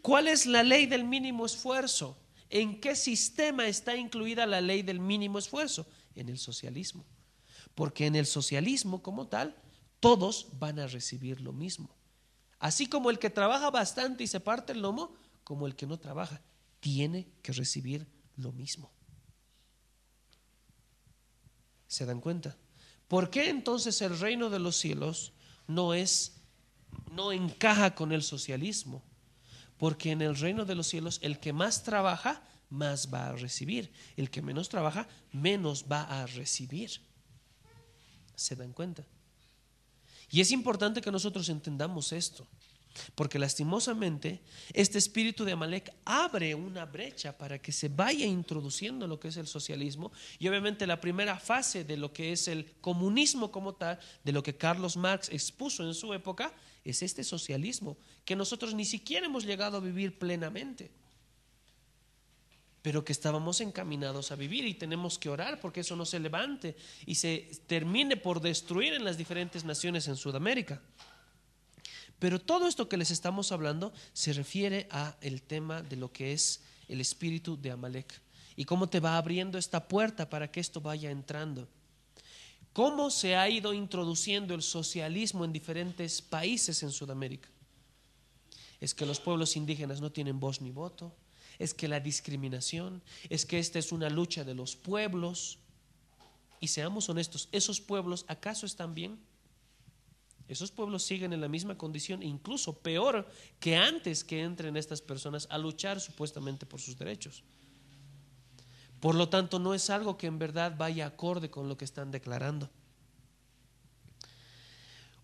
¿Cuál 0.00 0.28
es 0.28 0.46
la 0.46 0.62
ley 0.62 0.86
del 0.86 1.02
mínimo 1.02 1.44
esfuerzo? 1.44 2.16
¿En 2.50 2.80
qué 2.80 2.94
sistema 2.94 3.66
está 3.66 3.96
incluida 3.96 4.46
la 4.46 4.60
ley 4.60 4.82
del 4.82 5.00
mínimo 5.00 5.40
esfuerzo? 5.40 5.86
En 6.14 6.28
el 6.28 6.38
socialismo. 6.38 7.04
Porque 7.74 8.06
en 8.06 8.14
el 8.14 8.26
socialismo 8.26 9.02
como 9.02 9.26
tal, 9.26 9.56
todos 9.98 10.46
van 10.60 10.78
a 10.78 10.86
recibir 10.86 11.40
lo 11.40 11.52
mismo. 11.52 11.97
Así 12.58 12.86
como 12.86 13.10
el 13.10 13.18
que 13.18 13.30
trabaja 13.30 13.70
bastante 13.70 14.24
y 14.24 14.26
se 14.26 14.40
parte 14.40 14.72
el 14.72 14.82
lomo, 14.82 15.14
como 15.44 15.66
el 15.66 15.76
que 15.76 15.86
no 15.86 15.98
trabaja, 15.98 16.40
tiene 16.80 17.28
que 17.42 17.52
recibir 17.52 18.06
lo 18.36 18.52
mismo. 18.52 18.90
¿Se 21.86 22.04
dan 22.04 22.20
cuenta? 22.20 22.56
¿Por 23.08 23.30
qué 23.30 23.48
entonces 23.48 24.02
el 24.02 24.18
reino 24.18 24.50
de 24.50 24.58
los 24.58 24.76
cielos 24.76 25.32
no 25.66 25.94
es 25.94 26.34
no 27.12 27.32
encaja 27.32 27.94
con 27.94 28.12
el 28.12 28.22
socialismo? 28.22 29.02
Porque 29.78 30.10
en 30.10 30.20
el 30.22 30.36
reino 30.36 30.64
de 30.64 30.74
los 30.74 30.88
cielos 30.88 31.18
el 31.22 31.38
que 31.40 31.52
más 31.52 31.82
trabaja 31.82 32.42
más 32.70 33.12
va 33.12 33.28
a 33.28 33.32
recibir, 33.32 33.90
el 34.16 34.30
que 34.30 34.42
menos 34.42 34.68
trabaja 34.68 35.08
menos 35.32 35.86
va 35.90 36.02
a 36.02 36.26
recibir. 36.26 37.00
¿Se 38.34 38.54
dan 38.54 38.72
cuenta? 38.72 39.04
Y 40.30 40.40
es 40.40 40.50
importante 40.50 41.00
que 41.00 41.10
nosotros 41.10 41.48
entendamos 41.48 42.12
esto, 42.12 42.46
porque 43.14 43.38
lastimosamente 43.38 44.40
este 44.72 44.98
espíritu 44.98 45.44
de 45.44 45.52
Amalek 45.52 45.92
abre 46.04 46.54
una 46.54 46.84
brecha 46.84 47.36
para 47.36 47.58
que 47.58 47.72
se 47.72 47.88
vaya 47.88 48.26
introduciendo 48.26 49.06
lo 49.06 49.18
que 49.20 49.28
es 49.28 49.36
el 49.36 49.46
socialismo 49.46 50.12
y 50.38 50.48
obviamente 50.48 50.86
la 50.86 51.00
primera 51.00 51.38
fase 51.38 51.84
de 51.84 51.96
lo 51.96 52.12
que 52.12 52.32
es 52.32 52.48
el 52.48 52.72
comunismo 52.80 53.50
como 53.50 53.74
tal, 53.74 53.98
de 54.24 54.32
lo 54.32 54.42
que 54.42 54.56
Carlos 54.56 54.96
Marx 54.96 55.28
expuso 55.30 55.86
en 55.86 55.94
su 55.94 56.12
época, 56.12 56.52
es 56.84 57.02
este 57.02 57.24
socialismo 57.24 57.96
que 58.24 58.36
nosotros 58.36 58.74
ni 58.74 58.84
siquiera 58.84 59.26
hemos 59.26 59.44
llegado 59.44 59.76
a 59.76 59.80
vivir 59.80 60.18
plenamente 60.18 60.90
pero 62.82 63.04
que 63.04 63.12
estábamos 63.12 63.60
encaminados 63.60 64.30
a 64.30 64.36
vivir 64.36 64.64
y 64.64 64.74
tenemos 64.74 65.18
que 65.18 65.28
orar 65.28 65.60
porque 65.60 65.80
eso 65.80 65.96
no 65.96 66.04
se 66.04 66.20
levante 66.20 66.76
y 67.06 67.16
se 67.16 67.50
termine 67.66 68.16
por 68.16 68.40
destruir 68.40 68.94
en 68.94 69.04
las 69.04 69.18
diferentes 69.18 69.64
naciones 69.64 70.08
en 70.08 70.16
Sudamérica. 70.16 70.80
Pero 72.18 72.40
todo 72.40 72.66
esto 72.66 72.88
que 72.88 72.96
les 72.96 73.10
estamos 73.10 73.52
hablando 73.52 73.92
se 74.12 74.32
refiere 74.32 74.88
a 74.90 75.16
el 75.20 75.42
tema 75.42 75.82
de 75.82 75.96
lo 75.96 76.12
que 76.12 76.32
es 76.32 76.62
el 76.88 77.00
espíritu 77.00 77.56
de 77.60 77.70
Amalek 77.70 78.20
y 78.56 78.64
cómo 78.64 78.88
te 78.88 79.00
va 79.00 79.16
abriendo 79.16 79.58
esta 79.58 79.86
puerta 79.86 80.28
para 80.28 80.50
que 80.50 80.60
esto 80.60 80.80
vaya 80.80 81.10
entrando. 81.10 81.68
¿Cómo 82.72 83.10
se 83.10 83.36
ha 83.36 83.48
ido 83.48 83.72
introduciendo 83.72 84.54
el 84.54 84.62
socialismo 84.62 85.44
en 85.44 85.52
diferentes 85.52 86.22
países 86.22 86.82
en 86.82 86.90
Sudamérica? 86.90 87.48
Es 88.80 88.94
que 88.94 89.06
los 89.06 89.20
pueblos 89.20 89.56
indígenas 89.56 90.00
no 90.00 90.10
tienen 90.10 90.38
voz 90.38 90.60
ni 90.60 90.70
voto, 90.70 91.12
es 91.58 91.74
que 91.74 91.88
la 91.88 92.00
discriminación, 92.00 93.02
es 93.28 93.44
que 93.44 93.58
esta 93.58 93.78
es 93.78 93.92
una 93.92 94.10
lucha 94.10 94.44
de 94.44 94.54
los 94.54 94.76
pueblos. 94.76 95.58
Y 96.60 96.68
seamos 96.68 97.08
honestos, 97.08 97.48
¿esos 97.52 97.80
pueblos 97.80 98.24
acaso 98.28 98.66
están 98.66 98.94
bien? 98.94 99.18
Esos 100.48 100.70
pueblos 100.70 101.02
siguen 101.02 101.32
en 101.32 101.42
la 101.42 101.48
misma 101.48 101.76
condición, 101.76 102.22
incluso 102.22 102.78
peor 102.78 103.28
que 103.60 103.76
antes 103.76 104.24
que 104.24 104.42
entren 104.42 104.76
estas 104.76 105.02
personas 105.02 105.46
a 105.50 105.58
luchar 105.58 106.00
supuestamente 106.00 106.64
por 106.64 106.80
sus 106.80 106.96
derechos. 106.96 107.44
Por 108.98 109.14
lo 109.14 109.28
tanto, 109.28 109.58
no 109.58 109.74
es 109.74 109.90
algo 109.90 110.16
que 110.16 110.26
en 110.26 110.38
verdad 110.38 110.74
vaya 110.76 111.06
acorde 111.06 111.50
con 111.50 111.68
lo 111.68 111.76
que 111.76 111.84
están 111.84 112.10
declarando. 112.10 112.70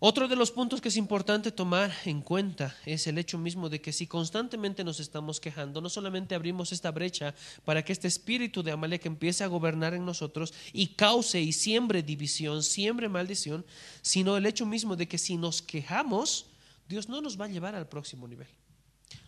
Otro 0.07 0.27
de 0.27 0.35
los 0.35 0.51
puntos 0.51 0.81
que 0.81 0.89
es 0.89 0.97
importante 0.97 1.51
tomar 1.51 1.91
en 2.05 2.21
cuenta 2.21 2.77
es 2.85 3.07
el 3.07 3.17
hecho 3.17 3.39
mismo 3.39 3.69
de 3.69 3.81
que 3.81 3.91
si 3.91 4.05
constantemente 4.05 4.83
nos 4.83 4.99
estamos 4.99 5.39
quejando, 5.39 5.81
no 5.81 5.89
solamente 5.89 6.35
abrimos 6.35 6.71
esta 6.71 6.91
brecha 6.91 7.33
para 7.63 7.83
que 7.83 7.91
este 7.91 8.07
espíritu 8.07 8.61
de 8.61 8.71
Amalek 8.71 9.07
empiece 9.07 9.43
a 9.43 9.47
gobernar 9.47 9.95
en 9.95 10.05
nosotros 10.05 10.53
y 10.73 10.89
cause 10.89 11.41
y 11.41 11.51
siembre 11.51 12.03
división, 12.03 12.61
siembre 12.61 13.09
maldición, 13.09 13.65
sino 14.03 14.37
el 14.37 14.45
hecho 14.45 14.67
mismo 14.67 14.95
de 14.95 15.07
que 15.07 15.17
si 15.17 15.37
nos 15.37 15.63
quejamos, 15.63 16.45
Dios 16.87 17.09
no 17.09 17.19
nos 17.19 17.41
va 17.41 17.45
a 17.45 17.47
llevar 17.47 17.73
al 17.73 17.89
próximo 17.89 18.27
nivel. 18.27 18.47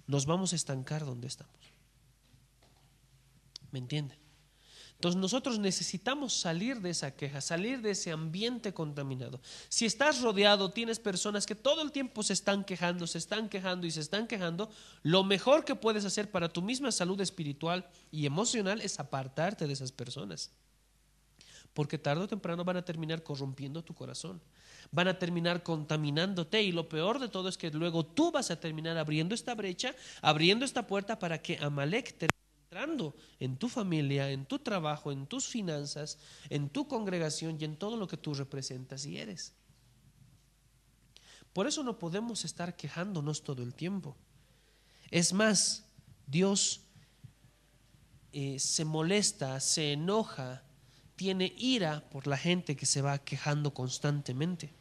Nos 0.06 0.28
vamos 0.28 0.54
a 0.54 0.58
estancar 0.58 1.04
donde 1.04 1.26
estamos. 1.26 1.56
¿Me 3.72 3.80
entienden? 3.80 4.27
Entonces 4.98 5.22
nosotros 5.22 5.60
necesitamos 5.60 6.34
salir 6.34 6.82
de 6.82 6.90
esa 6.90 7.12
queja, 7.12 7.40
salir 7.40 7.82
de 7.82 7.92
ese 7.92 8.12
ambiente 8.12 8.74
contaminado. 8.74 9.40
Si 9.70 9.86
estás 9.86 10.22
rodeado, 10.22 10.72
tienes 10.72 10.98
personas 10.98 11.46
que 11.46 11.54
todo 11.54 11.84
el 11.84 11.92
tiempo 11.92 12.24
se 12.24 12.34
están 12.34 12.64
quejando, 12.64 13.06
se 13.06 13.20
están 13.20 13.48
quejando 13.48 13.86
y 13.86 13.92
se 13.92 14.02
están 14.02 14.26
quejando, 14.26 14.72
lo 15.04 15.24
mejor 15.24 15.66
que 15.66 15.76
puedes 15.76 16.04
hacer 16.04 16.32
para 16.32 16.50
tu 16.50 16.64
misma 16.64 16.92
salud 16.92 17.22
espiritual 17.22 17.88
y 18.10 18.26
emocional 18.26 18.82
es 18.82 19.00
apartarte 19.00 19.68
de 19.68 19.74
esas 19.74 19.92
personas. 19.92 20.50
Porque 21.76 22.00
tarde 22.00 22.24
o 22.24 22.28
temprano 22.28 22.66
van 22.66 22.78
a 22.78 22.86
terminar 22.86 23.22
corrompiendo 23.22 23.84
tu 23.84 23.94
corazón, 23.94 24.42
van 24.90 25.10
a 25.10 25.20
terminar 25.20 25.62
contaminándote 25.62 26.64
y 26.64 26.72
lo 26.72 26.90
peor 26.90 27.20
de 27.20 27.30
todo 27.30 27.50
es 27.50 27.58
que 27.60 27.70
luego 27.70 28.04
tú 28.04 28.32
vas 28.32 28.50
a 28.50 28.60
terminar 28.60 28.98
abriendo 28.98 29.36
esta 29.36 29.54
brecha, 29.54 29.94
abriendo 30.24 30.66
esta 30.66 30.88
puerta 30.88 31.20
para 31.20 31.40
que 31.40 31.60
Amalek 31.62 32.18
te 32.18 32.28
en 33.40 33.58
tu 33.58 33.70
familia, 33.70 34.30
en 34.30 34.46
tu 34.46 34.60
trabajo, 34.60 35.12
en 35.12 35.26
tus 35.28 35.48
finanzas, 35.48 36.20
en 36.50 36.70
tu 36.70 36.88
congregación 36.88 37.58
y 37.60 37.66
en 37.66 37.78
todo 37.78 37.98
lo 37.98 38.08
que 38.08 38.18
tú 38.18 38.34
representas 38.34 39.06
y 39.06 39.18
eres. 39.18 39.54
Por 41.54 41.68
eso 41.68 41.84
no 41.84 41.98
podemos 41.98 42.46
estar 42.46 42.76
quejándonos 42.76 43.44
todo 43.44 43.64
el 43.64 43.74
tiempo. 43.74 44.16
Es 45.10 45.34
más, 45.34 45.86
Dios 46.28 46.82
eh, 48.32 48.60
se 48.60 48.86
molesta, 48.86 49.60
se 49.60 49.94
enoja, 49.94 50.64
tiene 51.16 51.54
ira 51.58 52.08
por 52.12 52.28
la 52.28 52.38
gente 52.38 52.76
que 52.76 52.86
se 52.86 53.02
va 53.02 53.18
quejando 53.18 53.74
constantemente. 53.74 54.72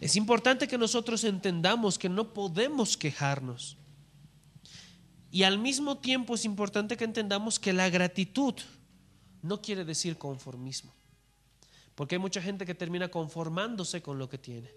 Es 0.00 0.16
importante 0.16 0.68
que 0.68 0.78
nosotros 0.78 1.24
entendamos 1.24 1.98
que 1.98 2.08
no 2.08 2.32
podemos 2.32 2.96
quejarnos. 2.96 3.76
Y 5.34 5.42
al 5.42 5.58
mismo 5.58 5.98
tiempo 5.98 6.36
es 6.36 6.44
importante 6.44 6.96
que 6.96 7.02
entendamos 7.02 7.58
que 7.58 7.72
la 7.72 7.90
gratitud 7.90 8.54
no 9.42 9.60
quiere 9.60 9.84
decir 9.84 10.16
conformismo. 10.16 10.94
Porque 11.96 12.14
hay 12.14 12.20
mucha 12.20 12.40
gente 12.40 12.64
que 12.64 12.76
termina 12.76 13.08
conformándose 13.08 14.00
con 14.00 14.16
lo 14.16 14.28
que 14.28 14.38
tiene. 14.38 14.70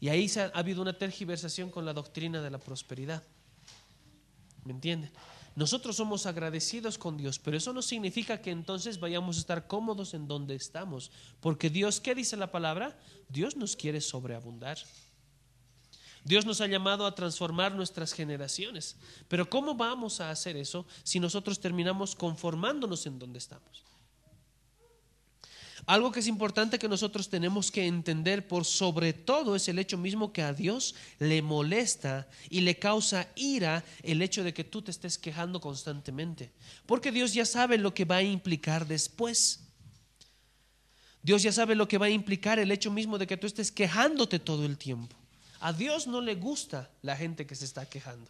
Y 0.00 0.08
ahí 0.08 0.28
ha, 0.36 0.46
ha 0.46 0.58
habido 0.58 0.82
una 0.82 0.98
tergiversación 0.98 1.70
con 1.70 1.84
la 1.84 1.92
doctrina 1.92 2.42
de 2.42 2.50
la 2.50 2.58
prosperidad. 2.58 3.22
¿Me 4.64 4.72
entienden? 4.72 5.12
Nosotros 5.54 5.94
somos 5.94 6.26
agradecidos 6.26 6.98
con 6.98 7.16
Dios, 7.16 7.38
pero 7.38 7.56
eso 7.56 7.72
no 7.72 7.80
significa 7.80 8.42
que 8.42 8.50
entonces 8.50 8.98
vayamos 8.98 9.36
a 9.36 9.40
estar 9.40 9.68
cómodos 9.68 10.14
en 10.14 10.26
donde 10.26 10.56
estamos. 10.56 11.12
Porque 11.38 11.70
Dios, 11.70 12.00
¿qué 12.00 12.16
dice 12.16 12.36
la 12.36 12.50
palabra? 12.50 12.98
Dios 13.28 13.54
nos 13.54 13.76
quiere 13.76 14.00
sobreabundar. 14.00 14.78
Dios 16.24 16.46
nos 16.46 16.60
ha 16.60 16.66
llamado 16.66 17.06
a 17.06 17.14
transformar 17.14 17.74
nuestras 17.74 18.12
generaciones. 18.12 18.96
Pero 19.28 19.48
¿cómo 19.48 19.74
vamos 19.74 20.20
a 20.20 20.30
hacer 20.30 20.56
eso 20.56 20.86
si 21.02 21.18
nosotros 21.18 21.60
terminamos 21.60 22.14
conformándonos 22.14 23.06
en 23.06 23.18
donde 23.18 23.38
estamos? 23.38 23.84
Algo 25.84 26.12
que 26.12 26.20
es 26.20 26.28
importante 26.28 26.78
que 26.78 26.88
nosotros 26.88 27.28
tenemos 27.28 27.72
que 27.72 27.86
entender 27.86 28.46
por 28.46 28.64
sobre 28.64 29.12
todo 29.12 29.56
es 29.56 29.66
el 29.66 29.80
hecho 29.80 29.98
mismo 29.98 30.32
que 30.32 30.42
a 30.42 30.52
Dios 30.52 30.94
le 31.18 31.42
molesta 31.42 32.28
y 32.48 32.60
le 32.60 32.78
causa 32.78 33.28
ira 33.34 33.84
el 34.04 34.22
hecho 34.22 34.44
de 34.44 34.54
que 34.54 34.62
tú 34.62 34.82
te 34.82 34.92
estés 34.92 35.18
quejando 35.18 35.60
constantemente. 35.60 36.52
Porque 36.86 37.10
Dios 37.10 37.34
ya 37.34 37.44
sabe 37.44 37.78
lo 37.78 37.94
que 37.94 38.04
va 38.04 38.16
a 38.16 38.22
implicar 38.22 38.86
después. 38.86 39.64
Dios 41.20 41.42
ya 41.42 41.50
sabe 41.50 41.74
lo 41.74 41.88
que 41.88 41.98
va 41.98 42.06
a 42.06 42.10
implicar 42.10 42.60
el 42.60 42.70
hecho 42.70 42.92
mismo 42.92 43.18
de 43.18 43.26
que 43.26 43.36
tú 43.36 43.48
estés 43.48 43.72
quejándote 43.72 44.38
todo 44.38 44.64
el 44.64 44.78
tiempo. 44.78 45.16
A 45.62 45.72
Dios 45.72 46.08
no 46.08 46.20
le 46.20 46.34
gusta 46.34 46.90
la 47.02 47.16
gente 47.16 47.46
que 47.46 47.54
se 47.54 47.64
está 47.64 47.86
quejando. 47.86 48.28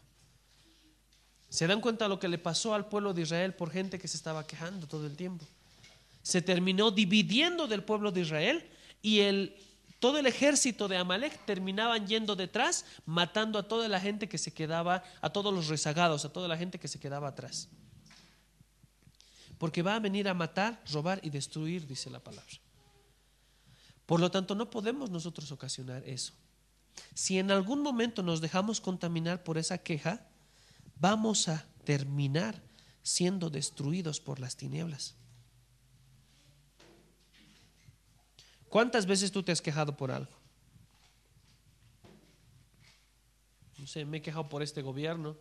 ¿Se 1.49 1.67
dan 1.67 1.81
cuenta 1.81 2.07
lo 2.07 2.19
que 2.19 2.29
le 2.29 2.37
pasó 2.37 2.75
al 2.75 2.91
pueblo 2.91 3.15
de 3.15 3.23
Israel 3.23 3.55
por 3.55 3.71
gente 3.71 3.99
que 3.99 4.07
se 4.07 4.19
estaba 4.19 4.47
quejando 4.47 4.87
todo 4.87 5.07
el 5.07 5.17
tiempo? 5.17 5.47
Se 6.23 6.43
terminó 6.43 6.91
dividiendo 6.91 7.67
del 7.67 7.85
pueblo 7.85 8.13
de 8.13 8.21
Israel 8.21 8.69
y 9.01 9.21
el, 9.21 9.57
todo 9.99 10.19
el 10.19 10.27
ejército 10.27 10.89
de 10.89 10.99
Amalek 10.99 11.47
terminaban 11.47 12.07
yendo 12.07 12.37
detrás, 12.37 12.85
matando 13.07 13.59
a 13.59 13.67
toda 13.67 13.89
la 13.89 13.99
gente 13.99 14.29
que 14.29 14.37
se 14.37 14.53
quedaba, 14.53 15.03
a 15.23 15.31
todos 15.31 15.55
los 15.55 15.69
rezagados, 15.69 16.27
a 16.27 16.33
toda 16.35 16.49
la 16.49 16.59
gente 16.59 16.79
que 16.79 16.87
se 16.87 17.01
quedaba 17.01 17.29
atrás. 17.29 17.71
Porque 19.57 19.81
va 19.81 19.95
a 19.95 20.01
venir 20.01 20.29
a 20.29 20.35
matar, 20.35 20.83
robar 20.93 21.19
y 21.23 21.31
destruir, 21.31 21.87
dice 21.87 22.11
la 22.11 22.21
palabra. 22.21 22.53
Por 24.05 24.21
lo 24.21 24.31
tanto, 24.31 24.55
no 24.55 24.69
podemos 24.69 25.09
nosotros 25.09 25.51
ocasionar 25.51 26.07
eso. 26.07 26.35
Si 27.15 27.39
en 27.39 27.51
algún 27.51 27.83
momento 27.83 28.23
nos 28.23 28.41
dejamos 28.41 28.81
contaminar 28.81 29.45
por 29.45 29.59
esa 29.59 29.79
queja, 29.79 30.27
vamos 30.97 31.49
a 31.49 31.67
terminar 31.85 32.63
siendo 33.03 33.51
destruidos 33.51 34.21
por 34.21 34.41
las 34.41 34.57
tinieblas. 34.57 35.15
¿Cuántas 38.69 39.05
veces 39.05 39.31
tú 39.31 39.43
te 39.43 39.53
has 39.53 39.61
quejado 39.61 39.97
por 39.97 40.11
algo? 40.11 40.33
No 43.77 43.87
sé, 43.87 44.05
me 44.05 44.19
he 44.19 44.23
quejado 44.23 44.49
por 44.49 44.63
este 44.63 44.81
gobierno, 44.81 45.37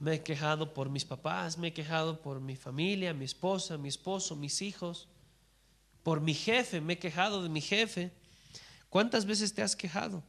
me 0.00 0.14
he 0.14 0.22
quejado 0.22 0.72
por 0.74 0.88
mis 0.88 1.04
papás, 1.04 1.58
me 1.58 1.68
he 1.68 1.72
quejado 1.72 2.20
por 2.20 2.40
mi 2.40 2.56
familia, 2.56 3.14
mi 3.14 3.26
esposa, 3.26 3.78
mi 3.78 3.88
esposo, 3.88 4.34
mis 4.34 4.62
hijos, 4.62 5.08
por 6.02 6.20
mi 6.20 6.34
jefe, 6.34 6.80
me 6.80 6.94
he 6.94 6.98
quejado 6.98 7.42
de 7.42 7.48
mi 7.48 7.60
jefe. 7.60 8.10
¿Cuántas 8.92 9.24
veces 9.24 9.54
te 9.54 9.62
has 9.62 9.74
quejado? 9.74 10.22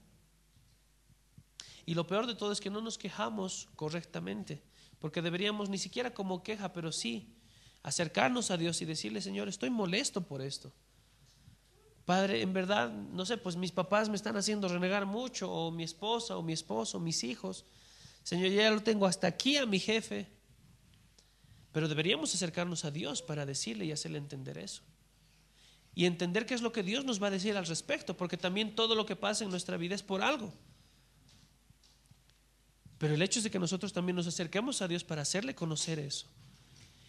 Y 1.86 1.96
lo 1.96 2.08
peor 2.08 2.28
de 2.28 2.34
todo 2.34 2.54
es 2.54 2.62
que 2.62 2.70
no 2.70 2.80
nos 2.80 2.98
quejamos 2.98 3.68
correctamente, 3.76 4.64
porque 5.00 5.22
deberíamos 5.22 5.68
ni 5.68 5.78
siquiera 5.78 6.14
como 6.14 6.44
queja, 6.44 6.72
pero 6.72 6.94
sí 6.94 7.28
acercarnos 7.82 8.52
a 8.52 8.56
Dios 8.56 8.82
y 8.82 8.86
decirle, 8.86 9.20
Señor, 9.20 9.50
estoy 9.50 9.70
molesto 9.70 10.26
por 10.26 10.42
esto. 10.42 10.72
Padre, 12.06 12.42
en 12.42 12.54
verdad, 12.54 12.90
no 12.90 13.26
sé, 13.26 13.36
pues 13.36 13.58
mis 13.58 13.74
papás 13.74 14.08
me 14.08 14.16
están 14.16 14.38
haciendo 14.38 14.70
renegar 14.70 15.06
mucho, 15.06 15.52
o 15.52 15.70
mi 15.70 15.84
esposa, 15.84 16.38
o 16.38 16.42
mi 16.42 16.54
esposo, 16.54 17.02
mis 17.02 17.26
hijos. 17.26 17.66
Señor, 18.24 18.48
ya 18.52 18.72
lo 18.72 18.82
tengo 18.82 19.08
hasta 19.08 19.28
aquí 19.28 19.58
a 19.58 19.66
mi 19.66 19.80
jefe. 19.80 20.32
Pero 21.74 21.90
deberíamos 21.90 22.34
acercarnos 22.34 22.86
a 22.86 22.92
Dios 22.92 23.22
para 23.22 23.46
decirle 23.46 23.84
y 23.84 23.92
hacerle 23.92 24.20
entender 24.20 24.58
eso 24.58 24.84
y 25.96 26.06
entender 26.06 26.46
qué 26.46 26.54
es 26.54 26.62
lo 26.62 26.72
que 26.72 26.84
Dios 26.84 27.06
nos 27.06 27.22
va 27.22 27.28
a 27.28 27.32
decir 27.32 27.56
al 27.56 27.66
respecto, 27.66 28.18
porque 28.18 28.38
también 28.38 28.76
todo 28.76 28.96
lo 28.96 29.06
que 29.06 29.16
pasa 29.16 29.44
en 29.44 29.50
nuestra 29.50 29.78
vida 29.78 29.96
es 29.96 30.04
por 30.04 30.22
algo. 30.22 30.54
Pero 32.98 33.14
el 33.14 33.22
hecho 33.22 33.40
es 33.40 33.44
de 33.44 33.52
que 33.52 33.60
nosotros 33.60 33.94
también 33.94 34.16
nos 34.16 34.28
acerquemos 34.28 34.82
a 34.82 34.88
Dios 34.88 35.04
para 35.04 35.22
hacerle 35.22 35.54
conocer 35.54 36.00
eso. 36.00 36.26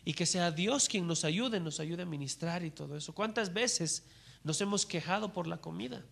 Y 0.05 0.12
que 0.12 0.27
sea 0.27 0.51
Dios 0.51 0.88
quien 0.88 1.07
nos 1.07 1.25
ayude, 1.25 1.61
nos 1.61 1.81
ayude 1.81 2.03
a 2.03 2.07
ministrar 2.07 2.64
y 2.64 2.70
todo 2.70 2.97
eso. 2.97 3.14
¿Cuántas 3.14 3.55
veces 3.55 4.05
nos 4.42 4.61
hemos 4.61 4.85
quejado 4.85 5.33
por 5.33 5.47
la 5.47 5.59
comida? 5.59 6.05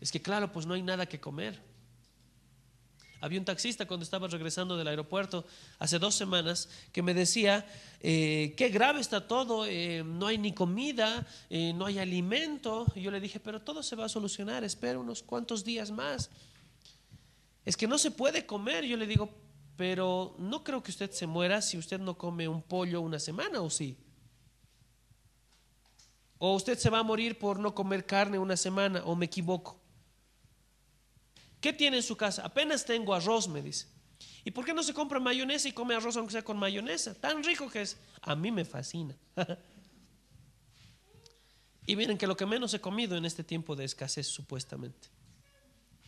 Es 0.00 0.12
que 0.12 0.22
claro, 0.22 0.52
pues 0.52 0.66
no 0.66 0.74
hay 0.74 0.82
nada 0.82 1.06
que 1.06 1.18
comer. 1.18 1.60
Había 3.24 3.38
un 3.38 3.46
taxista 3.46 3.86
cuando 3.86 4.04
estaba 4.04 4.28
regresando 4.28 4.76
del 4.76 4.86
aeropuerto 4.86 5.46
hace 5.78 5.98
dos 5.98 6.14
semanas 6.14 6.68
que 6.92 7.00
me 7.00 7.14
decía, 7.14 7.66
eh, 8.00 8.52
qué 8.54 8.68
grave 8.68 9.00
está 9.00 9.26
todo, 9.26 9.64
eh, 9.64 10.02
no 10.04 10.26
hay 10.26 10.36
ni 10.36 10.52
comida, 10.52 11.26
eh, 11.48 11.72
no 11.74 11.86
hay 11.86 11.98
alimento. 11.98 12.84
Y 12.94 13.00
yo 13.00 13.10
le 13.10 13.20
dije, 13.20 13.40
pero 13.40 13.62
todo 13.62 13.82
se 13.82 13.96
va 13.96 14.04
a 14.04 14.08
solucionar, 14.10 14.62
espera 14.62 14.98
unos 14.98 15.22
cuantos 15.22 15.64
días 15.64 15.90
más. 15.90 16.28
Es 17.64 17.78
que 17.78 17.86
no 17.86 17.96
se 17.96 18.10
puede 18.10 18.44
comer. 18.44 18.84
Yo 18.84 18.98
le 18.98 19.06
digo, 19.06 19.30
pero 19.74 20.36
no 20.38 20.62
creo 20.62 20.82
que 20.82 20.90
usted 20.90 21.10
se 21.10 21.26
muera 21.26 21.62
si 21.62 21.78
usted 21.78 22.00
no 22.00 22.18
come 22.18 22.46
un 22.46 22.60
pollo 22.60 23.00
una 23.00 23.18
semana 23.18 23.62
o 23.62 23.70
sí. 23.70 23.96
O 26.36 26.54
usted 26.56 26.76
se 26.76 26.90
va 26.90 26.98
a 26.98 27.02
morir 27.02 27.38
por 27.38 27.58
no 27.58 27.74
comer 27.74 28.04
carne 28.04 28.38
una 28.38 28.58
semana 28.58 29.02
o 29.06 29.16
me 29.16 29.24
equivoco. 29.24 29.80
¿Qué 31.64 31.72
tiene 31.72 31.96
en 31.96 32.02
su 32.02 32.14
casa? 32.14 32.44
Apenas 32.44 32.84
tengo 32.84 33.14
arroz, 33.14 33.48
me 33.48 33.62
dice. 33.62 33.86
¿Y 34.44 34.50
por 34.50 34.66
qué 34.66 34.74
no 34.74 34.82
se 34.82 34.92
compra 34.92 35.18
mayonesa 35.18 35.66
y 35.66 35.72
come 35.72 35.94
arroz 35.94 36.14
aunque 36.18 36.32
sea 36.32 36.44
con 36.44 36.58
mayonesa? 36.58 37.14
Tan 37.14 37.42
rico 37.42 37.70
que 37.70 37.80
es. 37.80 37.96
A 38.20 38.36
mí 38.36 38.52
me 38.52 38.66
fascina. 38.66 39.16
y 41.86 41.96
miren 41.96 42.18
que 42.18 42.26
lo 42.26 42.36
que 42.36 42.44
menos 42.44 42.74
he 42.74 42.82
comido 42.82 43.16
en 43.16 43.24
este 43.24 43.44
tiempo 43.44 43.76
de 43.76 43.86
escasez 43.86 44.26
supuestamente. 44.26 45.08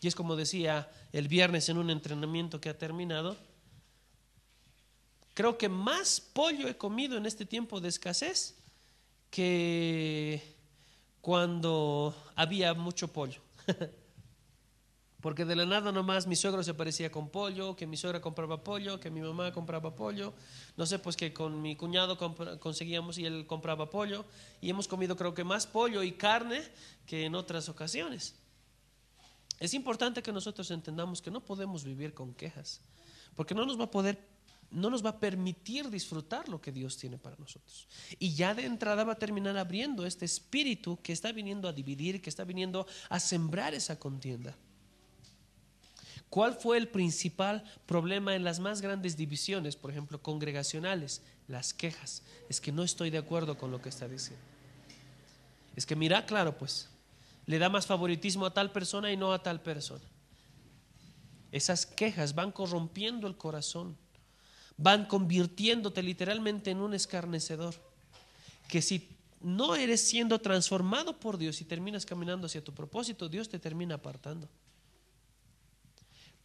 Y 0.02 0.08
es 0.08 0.14
como 0.14 0.36
decía 0.36 0.90
el 1.10 1.26
viernes 1.26 1.70
en 1.70 1.78
un 1.78 1.88
entrenamiento 1.88 2.60
que 2.60 2.68
ha 2.68 2.76
terminado. 2.76 3.34
Creo 5.32 5.56
que 5.56 5.70
más 5.70 6.20
pollo 6.20 6.68
he 6.68 6.76
comido 6.76 7.16
en 7.16 7.24
este 7.24 7.46
tiempo 7.46 7.80
de 7.80 7.88
escasez 7.88 8.58
que 9.30 10.54
cuando 11.22 12.14
había 12.34 12.74
mucho 12.74 13.10
pollo. 13.10 13.40
Porque 15.26 15.44
de 15.44 15.56
la 15.56 15.66
nada 15.66 15.90
nomás 15.90 16.28
mi 16.28 16.36
suegro 16.36 16.62
se 16.62 16.72
parecía 16.72 17.10
con 17.10 17.30
pollo, 17.30 17.74
que 17.74 17.84
mi 17.84 17.96
suegra 17.96 18.20
compraba 18.20 18.62
pollo, 18.62 19.00
que 19.00 19.10
mi 19.10 19.20
mamá 19.20 19.50
compraba 19.50 19.96
pollo. 19.96 20.32
No 20.76 20.86
sé, 20.86 21.00
pues 21.00 21.16
que 21.16 21.32
con 21.32 21.60
mi 21.60 21.74
cuñado 21.74 22.16
conseguíamos 22.60 23.18
y 23.18 23.26
él 23.26 23.44
compraba 23.44 23.90
pollo. 23.90 24.24
Y 24.60 24.70
hemos 24.70 24.86
comido 24.86 25.16
creo 25.16 25.34
que 25.34 25.42
más 25.42 25.66
pollo 25.66 26.04
y 26.04 26.12
carne 26.12 26.62
que 27.06 27.24
en 27.24 27.34
otras 27.34 27.68
ocasiones. 27.68 28.36
Es 29.58 29.74
importante 29.74 30.22
que 30.22 30.30
nosotros 30.30 30.70
entendamos 30.70 31.20
que 31.20 31.32
no 31.32 31.44
podemos 31.44 31.82
vivir 31.82 32.14
con 32.14 32.32
quejas, 32.32 32.80
porque 33.34 33.52
no 33.52 33.66
nos 33.66 33.80
va 33.80 33.86
a 33.86 33.90
poder, 33.90 34.20
no 34.70 34.90
nos 34.90 35.04
va 35.04 35.10
a 35.10 35.18
permitir 35.18 35.90
disfrutar 35.90 36.48
lo 36.48 36.60
que 36.60 36.70
Dios 36.70 36.98
tiene 36.98 37.18
para 37.18 37.34
nosotros. 37.34 37.88
Y 38.20 38.36
ya 38.36 38.54
de 38.54 38.64
entrada 38.64 39.02
va 39.02 39.14
a 39.14 39.18
terminar 39.18 39.58
abriendo 39.58 40.06
este 40.06 40.24
espíritu 40.24 41.00
que 41.02 41.12
está 41.12 41.32
viniendo 41.32 41.66
a 41.66 41.72
dividir, 41.72 42.22
que 42.22 42.30
está 42.30 42.44
viniendo 42.44 42.86
a 43.08 43.18
sembrar 43.18 43.74
esa 43.74 43.98
contienda. 43.98 44.56
¿Cuál 46.30 46.54
fue 46.54 46.76
el 46.76 46.88
principal 46.88 47.64
problema 47.86 48.34
en 48.34 48.44
las 48.44 48.58
más 48.58 48.80
grandes 48.80 49.16
divisiones, 49.16 49.76
por 49.76 49.90
ejemplo, 49.90 50.20
congregacionales? 50.20 51.22
Las 51.48 51.72
quejas. 51.72 52.22
Es 52.48 52.60
que 52.60 52.72
no 52.72 52.82
estoy 52.82 53.10
de 53.10 53.18
acuerdo 53.18 53.56
con 53.56 53.70
lo 53.70 53.80
que 53.80 53.88
está 53.88 54.08
diciendo. 54.08 54.44
Es 55.76 55.86
que 55.86 55.94
mira, 55.94 56.26
claro, 56.26 56.56
pues, 56.58 56.88
le 57.46 57.58
da 57.58 57.68
más 57.68 57.86
favoritismo 57.86 58.46
a 58.46 58.52
tal 58.52 58.72
persona 58.72 59.12
y 59.12 59.16
no 59.16 59.32
a 59.32 59.42
tal 59.42 59.60
persona. 59.60 60.04
Esas 61.52 61.86
quejas 61.86 62.34
van 62.34 62.50
corrompiendo 62.50 63.26
el 63.28 63.36
corazón, 63.36 63.96
van 64.76 65.06
convirtiéndote 65.06 66.02
literalmente 66.02 66.70
en 66.70 66.80
un 66.80 66.92
escarnecedor, 66.92 67.74
que 68.68 68.82
si 68.82 69.08
no 69.40 69.76
eres 69.76 70.06
siendo 70.08 70.40
transformado 70.40 71.20
por 71.20 71.38
Dios 71.38 71.60
y 71.60 71.64
terminas 71.64 72.04
caminando 72.04 72.46
hacia 72.46 72.64
tu 72.64 72.74
propósito, 72.74 73.28
Dios 73.28 73.48
te 73.48 73.58
termina 73.58 73.94
apartando. 73.94 74.48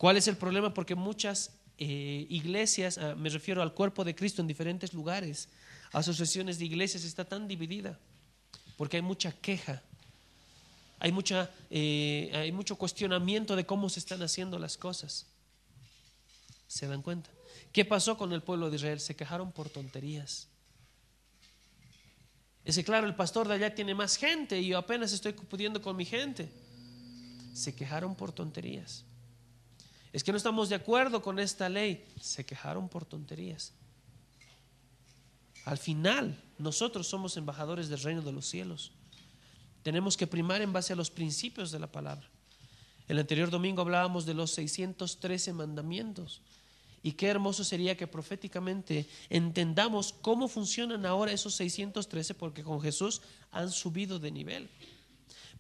¿Cuál 0.02 0.18
es 0.18 0.28
el 0.28 0.36
problema? 0.36 0.74
Porque 0.74 0.96
muchas 0.96 1.52
eh, 1.78 2.26
iglesias, 2.28 2.98
ah, 2.98 3.14
me 3.14 3.30
refiero 3.30 3.62
al 3.62 3.76
cuerpo 3.76 4.04
de 4.04 4.16
Cristo 4.16 4.42
en 4.42 4.48
diferentes 4.48 4.94
lugares, 4.94 5.48
asociaciones 5.92 6.58
de 6.58 6.66
iglesias, 6.66 7.04
está 7.04 7.24
tan 7.24 7.48
dividida, 7.48 8.00
porque 8.78 8.98
hay 8.98 9.04
mucha 9.04 9.32
queja, 9.32 9.84
hay, 10.98 11.12
mucha, 11.12 11.52
eh, 11.70 12.32
hay 12.34 12.52
mucho 12.52 12.78
cuestionamiento 12.78 13.56
de 13.56 13.64
cómo 13.68 13.90
se 13.90 14.00
están 14.00 14.24
haciendo 14.24 14.58
las 14.58 14.76
cosas. 14.76 15.28
¿Se 16.68 16.88
dan 16.88 17.04
cuenta? 17.04 17.30
¿Qué 17.72 17.86
pasó 17.86 18.18
con 18.18 18.34
el 18.34 18.42
pueblo 18.42 18.72
de 18.72 18.78
Israel? 18.78 19.00
Se 19.00 19.16
quejaron 19.16 19.52
por 19.52 19.70
tonterías. 19.70 20.48
Es 22.66 22.84
claro, 22.84 23.06
el 23.06 23.14
pastor 23.14 23.48
de 23.48 23.54
allá 23.54 23.76
tiene 23.76 23.94
más 23.94 24.16
gente 24.16 24.60
y 24.60 24.70
yo 24.70 24.80
apenas 24.80 25.14
estoy 25.14 25.34
pudiendo 25.34 25.80
con 25.80 25.96
mi 25.96 26.06
gente. 26.06 26.50
Se 27.54 27.76
quejaron 27.76 28.16
por 28.16 28.32
tonterías. 28.32 29.06
Es 30.14 30.24
que 30.24 30.32
no 30.32 30.38
estamos 30.38 30.70
de 30.70 30.76
acuerdo 30.76 31.22
con 31.22 31.40
esta 31.40 31.70
ley. 31.70 32.06
Se 32.20 32.46
quejaron 32.46 32.90
por 32.90 33.06
tonterías. 33.06 33.74
Al 35.66 35.78
final, 35.78 36.42
nosotros 36.58 37.08
somos 37.08 37.38
embajadores 37.38 37.88
del 37.88 38.02
reino 38.02 38.22
de 38.22 38.32
los 38.32 38.46
cielos. 38.48 38.92
Tenemos 39.84 40.18
que 40.18 40.28
primar 40.28 40.62
en 40.62 40.74
base 40.74 40.94
a 40.94 40.96
los 40.96 41.12
principios 41.12 41.72
de 41.72 41.80
la 41.80 41.92
palabra. 41.92 42.30
El 43.08 43.20
anterior 43.20 43.50
domingo 43.50 43.82
hablábamos 43.82 44.26
de 44.26 44.34
los 44.34 44.52
613 44.52 45.54
mandamientos. 45.54 46.42
Y 47.04 47.14
qué 47.14 47.28
hermoso 47.28 47.64
sería 47.64 47.98
que 47.98 48.08
proféticamente 48.08 49.08
entendamos 49.30 50.14
cómo 50.14 50.48
funcionan 50.48 51.06
ahora 51.06 51.32
esos 51.32 51.56
613, 51.56 52.36
porque 52.36 52.64
con 52.64 52.80
Jesús 52.80 53.22
han 53.52 53.72
subido 53.72 54.20
de 54.20 54.32
nivel. 54.32 54.70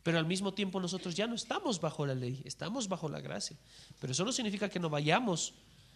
Pero 0.03 0.17
al 0.17 0.25
mismo 0.25 0.53
tiempo 0.53 0.79
nosotros 0.79 1.15
ya 1.15 1.27
no 1.27 1.35
estamos 1.35 1.79
bajo 1.79 2.05
la 2.05 2.15
ley, 2.15 2.41
estamos 2.45 2.87
bajo 2.87 3.07
la 3.07 3.21
gracia. 3.21 3.57
Pero 3.99 4.13
eso 4.13 4.25
no 4.25 4.31
significa 4.31 4.69
que 4.69 4.79
no 4.79 4.89
vayamos 4.89 5.53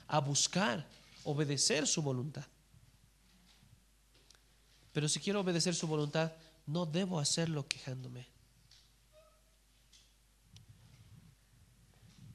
a 0.08 0.20
buscar 0.20 0.88
obedecer 1.24 1.88
su 1.88 2.02
voluntad. 2.02 2.46
Pero 4.94 5.10
si 5.10 5.20
quiero 5.20 5.42
obedecer 5.42 5.76
su 5.76 5.88
voluntad, 5.88 6.32
no 6.68 6.86
debo 6.86 7.20
hacerlo 7.20 7.68
quejándome. 7.68 8.28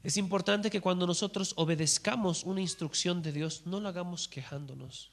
Es 0.02 0.16
importante 0.16 0.70
que 0.70 0.80
cuando 0.80 1.06
nosotros 1.06 1.52
obedezcamos 1.56 2.44
una 2.44 2.61
instrucción 2.61 3.22
de 3.22 3.33
Dios, 3.33 3.62
no 3.66 3.80
lo 3.80 3.88
hagamos 3.88 4.28
quejándonos, 4.28 5.11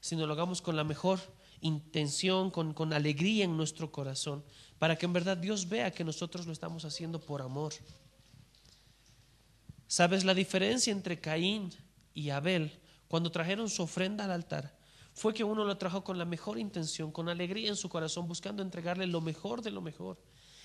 sino 0.00 0.26
lo 0.26 0.34
hagamos 0.34 0.60
con 0.60 0.76
la 0.76 0.84
mejor 0.84 1.18
intención, 1.60 2.50
con, 2.50 2.74
con 2.74 2.92
alegría 2.92 3.44
en 3.44 3.56
nuestro 3.56 3.90
corazón, 3.90 4.44
para 4.82 4.96
que 4.96 5.06
en 5.06 5.12
verdad 5.12 5.36
Dios 5.36 5.68
vea 5.68 5.92
que 5.92 6.02
nosotros 6.02 6.44
lo 6.44 6.52
estamos 6.52 6.84
haciendo 6.84 7.20
por 7.20 7.40
amor. 7.40 7.72
¿Sabes 9.86 10.24
la 10.24 10.34
diferencia 10.34 10.90
entre 10.90 11.20
Caín 11.20 11.72
y 12.14 12.30
Abel 12.30 12.80
cuando 13.06 13.30
trajeron 13.30 13.70
su 13.70 13.84
ofrenda 13.84 14.24
al 14.24 14.32
altar? 14.32 14.76
Fue 15.14 15.34
que 15.34 15.44
uno 15.44 15.64
lo 15.64 15.78
trajo 15.78 16.02
con 16.02 16.18
la 16.18 16.24
mejor 16.24 16.58
intención, 16.58 17.12
con 17.12 17.28
alegría 17.28 17.68
en 17.68 17.76
su 17.76 17.88
corazón, 17.88 18.26
buscando 18.26 18.60
entregarle 18.60 19.06
lo 19.06 19.20
mejor 19.20 19.62
de 19.62 19.70
lo 19.70 19.82
mejor. 19.82 20.18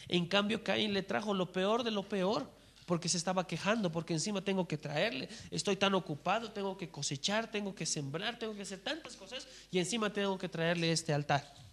En 0.08 0.26
cambio, 0.26 0.64
Caín 0.64 0.94
le 0.94 1.04
trajo 1.04 1.36
lo 1.36 1.52
peor 1.52 1.84
de 1.84 1.92
lo 1.92 2.10
peor, 2.10 2.50
porque 2.88 3.10
se 3.10 3.18
estaba 3.18 3.46
quejando, 3.46 3.92
porque 3.92 4.14
encima 4.16 4.44
tengo 4.44 4.68
que 4.68 4.80
traerle, 4.80 5.30
estoy 5.52 5.76
tan 5.76 5.94
ocupado, 5.94 6.52
tengo 6.52 6.76
que 6.76 6.90
cosechar, 6.90 7.52
tengo 7.52 7.76
que 7.76 7.86
sembrar, 7.86 8.40
tengo 8.40 8.56
que 8.56 8.64
hacer 8.64 8.80
tantas 8.80 9.16
cosas, 9.16 9.48
y 9.70 9.78
encima 9.78 10.12
tengo 10.12 10.40
que 10.40 10.50
traerle 10.50 10.92
este 10.92 11.14
altar. 11.14 11.67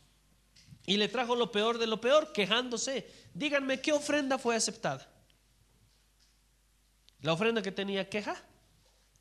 Y 0.86 0.96
le 0.96 1.08
trajo 1.08 1.34
lo 1.34 1.50
peor 1.50 1.78
de 1.78 1.86
lo 1.86 2.00
peor, 2.00 2.32
quejándose. 2.32 3.10
Díganme, 3.32 3.80
¿qué 3.80 3.92
ofrenda 3.92 4.38
fue 4.38 4.54
aceptada? 4.54 5.08
¿La 7.20 7.32
ofrenda 7.32 7.62
que 7.62 7.72
tenía 7.72 8.08
queja? 8.08 8.36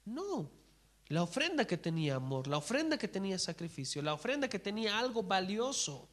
No. 0.05 0.51
La 1.07 1.23
ofrenda 1.23 1.65
que 1.65 1.77
tenía 1.77 2.15
amor, 2.15 2.47
la 2.47 2.57
ofrenda 2.57 2.97
que 2.97 3.07
tenía 3.07 3.37
sacrificio, 3.37 4.01
la 4.01 4.13
ofrenda 4.13 4.49
que 4.49 4.59
tenía 4.59 4.97
algo 4.97 5.23
valioso. 5.23 6.09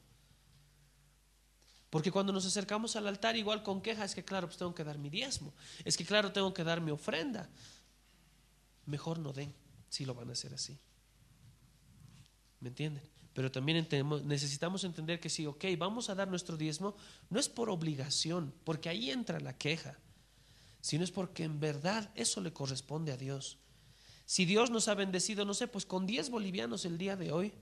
Porque 1.89 2.11
cuando 2.11 2.31
nos 2.31 2.45
acercamos 2.45 2.95
al 2.95 3.07
altar 3.07 3.35
igual 3.35 3.63
con 3.63 3.81
queja 3.81 4.05
es 4.05 4.15
que 4.15 4.23
claro, 4.23 4.47
pues 4.47 4.57
tengo 4.57 4.73
que 4.73 4.85
dar 4.85 4.97
mi 4.97 5.09
diezmo. 5.09 5.53
Es 5.83 5.97
que 5.97 6.05
claro, 6.05 6.31
tengo 6.31 6.53
que 6.53 6.63
dar 6.63 6.79
mi 6.79 6.91
ofrenda. 6.91 7.49
Mejor 8.85 9.19
no 9.19 9.33
den 9.33 9.53
si 9.89 10.05
lo 10.05 10.15
van 10.15 10.29
a 10.29 10.33
hacer 10.33 10.53
así. 10.53 10.79
¿Me 12.61 12.69
entienden? 12.69 13.03
Pero 13.33 13.51
también 13.51 13.87
necesitamos 14.25 14.83
entender 14.83 15.19
que 15.19 15.29
si, 15.29 15.45
ok, 15.45 15.65
vamos 15.77 16.09
a 16.09 16.15
dar 16.15 16.27
nuestro 16.27 16.57
diezmo, 16.57 16.95
no 17.29 17.39
es 17.39 17.47
por 17.47 17.69
obligación, 17.69 18.53
porque 18.63 18.89
ahí 18.89 19.09
entra 19.09 19.39
la 19.39 19.57
queja, 19.57 19.97
sino 20.81 21.03
es 21.03 21.11
porque 21.11 21.43
en 21.43 21.59
verdad 21.59 22.11
eso 22.15 22.41
le 22.41 22.51
corresponde 22.51 23.11
a 23.11 23.17
Dios. 23.17 23.57
Si 24.25 24.45
Dios 24.45 24.69
nos 24.69 24.87
ha 24.87 24.95
bendecido, 24.95 25.45
no 25.45 25.53
sé, 25.53 25.67
pues 25.67 25.85
con 25.85 26.05
10 26.05 26.29
bolivianos 26.29 26.85
el 26.85 26.97
día 26.97 27.15
de 27.15 27.31
hoy, 27.31 27.53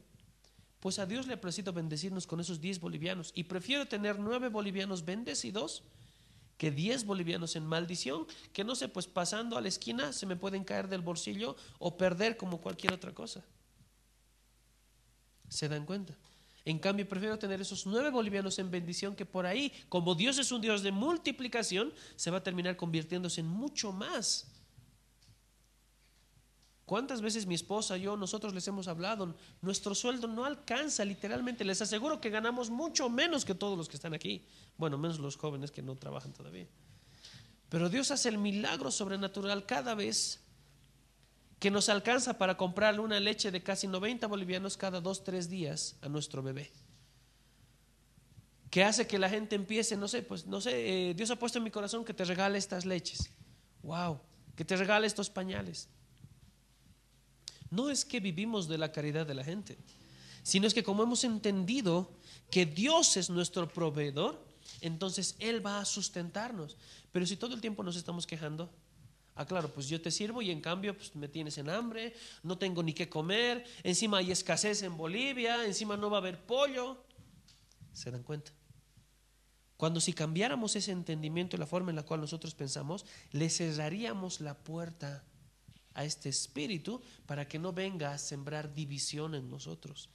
pues 0.79 0.97
a 0.97 1.05
Dios 1.05 1.27
le 1.27 1.33
ha 1.33 1.41
parecido 1.41 1.73
bendecirnos 1.73 2.25
con 2.25 2.39
esos 2.39 2.61
10 2.61 2.79
bolivianos. 2.79 3.31
Y 3.35 3.43
prefiero 3.43 3.87
tener 3.87 4.19
9 4.19 4.49
bolivianos 4.49 5.05
bendecidos 5.05 5.83
que 6.57 6.71
10 6.71 7.05
bolivianos 7.05 7.55
en 7.55 7.65
maldición, 7.65 8.27
que 8.53 8.63
no 8.63 8.75
sé, 8.75 8.87
pues 8.87 9.07
pasando 9.07 9.57
a 9.57 9.61
la 9.61 9.67
esquina 9.67 10.13
se 10.13 10.25
me 10.25 10.35
pueden 10.35 10.63
caer 10.63 10.87
del 10.89 11.01
bolsillo 11.01 11.55
o 11.79 11.97
perder 11.97 12.37
como 12.37 12.59
cualquier 12.59 12.93
otra 12.93 13.13
cosa. 13.13 13.43
¿Se 15.49 15.67
dan 15.67 15.85
cuenta? 15.85 16.15
En 16.65 16.77
cambio, 16.79 17.07
prefiero 17.07 17.39
tener 17.39 17.59
esos 17.61 17.85
nueve 17.85 18.09
bolivianos 18.09 18.59
en 18.59 18.69
bendición 18.69 19.15
que 19.15 19.25
por 19.25 19.45
ahí, 19.45 19.73
como 19.89 20.13
Dios 20.13 20.37
es 20.37 20.51
un 20.51 20.61
Dios 20.61 20.83
de 20.83 20.91
multiplicación, 20.91 21.93
se 22.15 22.31
va 22.31 22.37
a 22.37 22.43
terminar 22.43 22.77
convirtiéndose 22.77 23.41
en 23.41 23.47
mucho 23.47 23.91
más. 23.91 24.47
¿Cuántas 26.85 27.21
veces 27.21 27.45
mi 27.45 27.53
esposa, 27.53 27.97
yo, 27.97 28.17
nosotros 28.17 28.53
les 28.53 28.67
hemos 28.67 28.87
hablado? 28.87 29.35
Nuestro 29.61 29.93
sueldo 29.93 30.27
no 30.27 30.43
alcanza, 30.43 31.05
literalmente. 31.05 31.63
Les 31.63 31.81
aseguro 31.81 32.19
que 32.19 32.31
ganamos 32.31 32.71
mucho 32.71 33.09
menos 33.09 33.45
que 33.45 33.53
todos 33.53 33.77
los 33.77 33.87
que 33.87 33.95
están 33.95 34.15
aquí. 34.15 34.43
Bueno, 34.75 34.97
menos 34.97 35.19
los 35.19 35.37
jóvenes 35.37 35.69
que 35.69 35.83
no 35.83 35.95
trabajan 35.95 36.33
todavía. 36.33 36.67
Pero 37.69 37.89
Dios 37.89 38.09
hace 38.09 38.29
el 38.29 38.39
milagro 38.39 38.89
sobrenatural 38.89 39.67
cada 39.67 39.93
vez 39.93 40.39
que 41.59 41.69
nos 41.69 41.89
alcanza 41.89 42.37
para 42.37 42.55
comprarle 42.55 43.01
una 43.01 43.19
leche 43.19 43.51
de 43.51 43.61
casi 43.61 43.87
90 43.87 44.27
bolivianos 44.27 44.77
cada 44.77 45.01
dos, 45.01 45.23
tres 45.23 45.49
días 45.49 45.97
a 46.01 46.07
nuestro 46.07 46.41
bebé. 46.41 46.71
Que 48.69 48.83
hace 48.83 49.07
que 49.07 49.19
la 49.19 49.29
gente 49.29 49.55
empiece, 49.55 49.97
no 49.97 50.07
sé, 50.07 50.21
pues 50.21 50.45
no 50.45 50.61
sé, 50.61 51.09
eh, 51.09 51.13
Dios 51.13 51.29
ha 51.31 51.35
puesto 51.37 51.57
en 51.57 51.65
mi 51.65 51.71
corazón 51.71 52.05
que 52.05 52.13
te 52.13 52.23
regale 52.23 52.57
estas 52.57 52.85
leches. 52.85 53.29
Wow, 53.83 54.21
que 54.55 54.63
te 54.63 54.75
regale 54.77 55.05
estos 55.05 55.29
pañales. 55.29 55.89
No 57.69 57.89
es 57.89 58.05
que 58.05 58.19
vivimos 58.19 58.67
de 58.67 58.77
la 58.77 58.91
caridad 58.91 59.27
de 59.27 59.35
la 59.35 59.43
gente, 59.43 59.77
sino 60.43 60.65
es 60.65 60.73
que 60.73 60.83
como 60.83 61.03
hemos 61.03 61.23
entendido 61.23 62.09
que 62.49 62.65
Dios 62.65 63.17
es 63.17 63.29
nuestro 63.29 63.67
proveedor, 63.67 64.43
entonces 64.81 65.35
Él 65.39 65.65
va 65.65 65.79
a 65.79 65.85
sustentarnos. 65.85 66.77
Pero 67.11 67.25
si 67.25 67.35
todo 67.35 67.53
el 67.53 67.61
tiempo 67.61 67.83
nos 67.83 67.95
estamos 67.95 68.25
quejando, 68.25 68.71
Ah, 69.39 69.45
claro, 69.45 69.69
pues 69.73 69.87
yo 69.87 70.01
te 70.01 70.11
sirvo 70.11 70.41
y 70.41 70.51
en 70.51 70.59
cambio 70.59 70.93
pues, 70.97 71.15
me 71.15 71.29
tienes 71.29 71.57
en 71.59 71.69
hambre, 71.69 72.13
no 72.43 72.57
tengo 72.57 72.83
ni 72.83 72.91
qué 72.91 73.07
comer, 73.07 73.63
encima 73.83 74.17
hay 74.17 74.31
escasez 74.31 74.83
en 74.83 74.97
Bolivia, 74.97 75.65
encima 75.65 75.95
no 75.95 76.09
va 76.09 76.17
a 76.17 76.19
haber 76.19 76.45
pollo. 76.45 77.05
¿Se 77.93 78.11
dan 78.11 78.23
cuenta? 78.23 78.51
Cuando 79.77 80.01
si 80.01 80.11
cambiáramos 80.11 80.75
ese 80.75 80.91
entendimiento 80.91 81.55
y 81.55 81.59
la 81.59 81.67
forma 81.67 81.89
en 81.89 81.95
la 81.95 82.03
cual 82.03 82.19
nosotros 82.19 82.53
pensamos, 82.53 83.05
le 83.31 83.49
cerraríamos 83.49 84.41
la 84.41 84.57
puerta 84.57 85.23
a 85.93 86.03
este 86.03 86.27
espíritu 86.27 87.01
para 87.25 87.47
que 87.47 87.59
no 87.59 87.71
venga 87.71 88.11
a 88.11 88.17
sembrar 88.17 88.73
división 88.73 89.35
en 89.35 89.49
nosotros. 89.49 90.09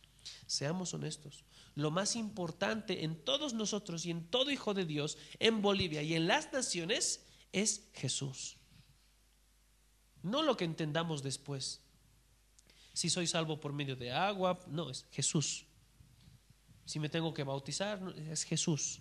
Seamos 0.46 0.92
honestos. 0.92 1.46
Lo 1.76 1.90
más 1.90 2.14
importante 2.14 3.04
en 3.04 3.16
todos 3.24 3.54
nosotros 3.54 4.04
y 4.04 4.10
en 4.10 4.26
todo 4.26 4.50
hijo 4.50 4.74
de 4.74 4.84
Dios, 4.84 5.16
en 5.38 5.62
Bolivia 5.62 6.02
y 6.02 6.12
en 6.12 6.26
las 6.26 6.52
naciones, 6.52 7.24
es 7.52 7.88
Jesús. 7.94 8.58
No 10.24 10.42
lo 10.42 10.56
que 10.56 10.64
entendamos 10.64 11.22
después. 11.22 11.80
Si 12.94 13.10
soy 13.10 13.26
salvo 13.26 13.60
por 13.60 13.74
medio 13.74 13.94
de 13.94 14.10
agua, 14.10 14.58
no, 14.68 14.88
es 14.88 15.04
Jesús. 15.12 15.66
Si 16.86 16.98
me 16.98 17.10
tengo 17.10 17.34
que 17.34 17.44
bautizar, 17.44 18.00
es 18.30 18.42
Jesús. 18.44 19.00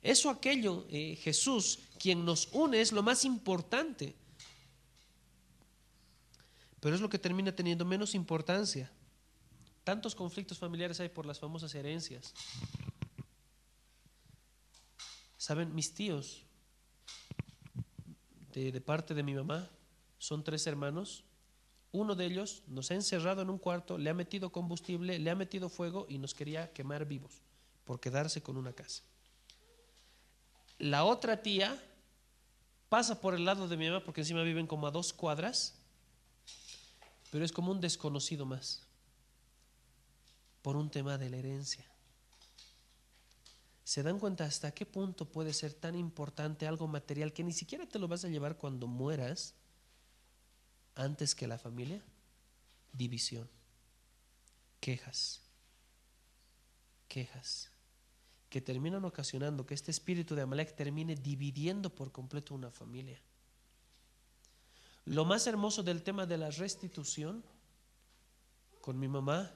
Eso, 0.00 0.30
aquello, 0.30 0.86
eh, 0.88 1.16
Jesús, 1.16 1.80
quien 1.98 2.24
nos 2.24 2.48
une, 2.52 2.80
es 2.80 2.92
lo 2.92 3.02
más 3.02 3.26
importante. 3.26 4.14
Pero 6.80 6.94
es 6.94 7.00
lo 7.02 7.10
que 7.10 7.18
termina 7.18 7.54
teniendo 7.54 7.84
menos 7.84 8.14
importancia. 8.14 8.90
Tantos 9.84 10.14
conflictos 10.14 10.58
familiares 10.58 10.98
hay 10.98 11.10
por 11.10 11.26
las 11.26 11.38
famosas 11.38 11.74
herencias. 11.74 12.32
Saben, 15.36 15.74
mis 15.74 15.92
tíos, 15.92 16.42
de, 18.54 18.72
de 18.72 18.80
parte 18.80 19.12
de 19.12 19.22
mi 19.22 19.34
mamá, 19.34 19.68
son 20.24 20.42
tres 20.42 20.66
hermanos. 20.66 21.22
Uno 21.92 22.14
de 22.14 22.24
ellos 22.24 22.62
nos 22.66 22.90
ha 22.90 22.94
encerrado 22.94 23.42
en 23.42 23.50
un 23.50 23.58
cuarto, 23.58 23.98
le 23.98 24.08
ha 24.08 24.14
metido 24.14 24.50
combustible, 24.50 25.18
le 25.18 25.30
ha 25.30 25.34
metido 25.34 25.68
fuego 25.68 26.06
y 26.08 26.16
nos 26.16 26.32
quería 26.32 26.72
quemar 26.72 27.04
vivos 27.04 27.42
por 27.84 28.00
quedarse 28.00 28.42
con 28.42 28.56
una 28.56 28.72
casa. 28.72 29.02
La 30.78 31.04
otra 31.04 31.42
tía 31.42 31.78
pasa 32.88 33.20
por 33.20 33.34
el 33.34 33.44
lado 33.44 33.68
de 33.68 33.76
mi 33.76 33.86
mamá 33.86 34.02
porque 34.02 34.22
encima 34.22 34.42
viven 34.42 34.66
como 34.66 34.86
a 34.86 34.90
dos 34.90 35.12
cuadras, 35.12 35.74
pero 37.30 37.44
es 37.44 37.52
como 37.52 37.70
un 37.70 37.80
desconocido 37.82 38.46
más 38.46 38.82
por 40.62 40.74
un 40.74 40.88
tema 40.88 41.18
de 41.18 41.28
la 41.28 41.36
herencia. 41.36 41.84
¿Se 43.84 44.02
dan 44.02 44.18
cuenta 44.18 44.46
hasta 44.46 44.72
qué 44.72 44.86
punto 44.86 45.26
puede 45.26 45.52
ser 45.52 45.74
tan 45.74 45.94
importante 45.94 46.66
algo 46.66 46.88
material 46.88 47.34
que 47.34 47.44
ni 47.44 47.52
siquiera 47.52 47.86
te 47.86 47.98
lo 47.98 48.08
vas 48.08 48.24
a 48.24 48.28
llevar 48.28 48.56
cuando 48.56 48.86
mueras 48.86 49.54
antes 50.94 51.34
que 51.34 51.46
la 51.46 51.58
familia? 51.58 52.02
División, 52.92 53.48
quejas, 54.80 55.42
quejas 57.08 57.70
que 58.48 58.60
terminan 58.60 59.04
ocasionando 59.04 59.66
que 59.66 59.74
este 59.74 59.90
espíritu 59.90 60.36
de 60.36 60.42
Amalek 60.42 60.76
termine 60.76 61.16
dividiendo 61.16 61.92
por 61.92 62.12
completo 62.12 62.54
una 62.54 62.70
familia. 62.70 63.20
Lo 65.06 65.24
más 65.24 65.46
hermoso 65.48 65.82
del 65.82 66.02
tema 66.02 66.24
de 66.24 66.38
la 66.38 66.50
restitución 66.50 67.44
con 68.80 68.98
mi 68.98 69.08
mamá 69.08 69.50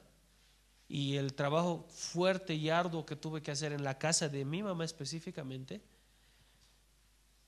y 0.89 1.15
el 1.15 1.33
trabajo 1.33 1.85
fuerte 1.89 2.55
y 2.55 2.69
arduo 2.69 3.05
que 3.05 3.15
tuve 3.15 3.41
que 3.41 3.51
hacer 3.51 3.71
en 3.71 3.83
la 3.83 3.97
casa 3.97 4.27
de 4.27 4.43
mi 4.43 4.61
mamá 4.63 4.83
específicamente 4.83 5.81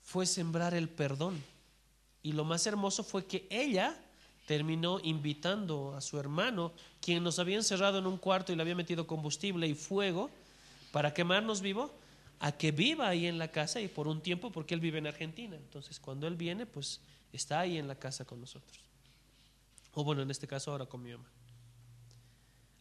fue 0.01 0.25
sembrar 0.25 0.73
el 0.73 0.89
perdón. 0.89 1.43
Y 2.23 2.33
lo 2.33 2.45
más 2.45 2.65
hermoso 2.67 3.03
fue 3.03 3.25
que 3.25 3.47
ella 3.49 3.97
terminó 4.45 4.99
invitando 5.03 5.95
a 5.95 6.01
su 6.01 6.19
hermano, 6.19 6.73
quien 6.99 7.23
nos 7.23 7.39
había 7.39 7.57
encerrado 7.57 7.99
en 7.99 8.05
un 8.05 8.17
cuarto 8.17 8.51
y 8.51 8.55
le 8.55 8.61
había 8.61 8.75
metido 8.75 9.07
combustible 9.07 9.67
y 9.67 9.75
fuego, 9.75 10.29
para 10.91 11.13
quemarnos 11.13 11.61
vivo, 11.61 11.93
a 12.39 12.51
que 12.51 12.71
viva 12.71 13.07
ahí 13.07 13.27
en 13.27 13.37
la 13.37 13.49
casa 13.49 13.79
y 13.79 13.87
por 13.87 14.07
un 14.07 14.21
tiempo, 14.21 14.51
porque 14.51 14.73
él 14.73 14.79
vive 14.79 14.97
en 14.97 15.07
Argentina. 15.07 15.55
Entonces, 15.55 15.99
cuando 15.99 16.27
él 16.27 16.35
viene, 16.35 16.65
pues 16.65 16.99
está 17.31 17.61
ahí 17.61 17.77
en 17.77 17.87
la 17.87 17.95
casa 17.95 18.25
con 18.25 18.41
nosotros. 18.41 18.79
O 19.93 20.03
bueno, 20.03 20.21
en 20.21 20.31
este 20.31 20.47
caso 20.47 20.71
ahora 20.71 20.85
con 20.85 21.01
mi 21.01 21.11
mamá. 21.11 21.29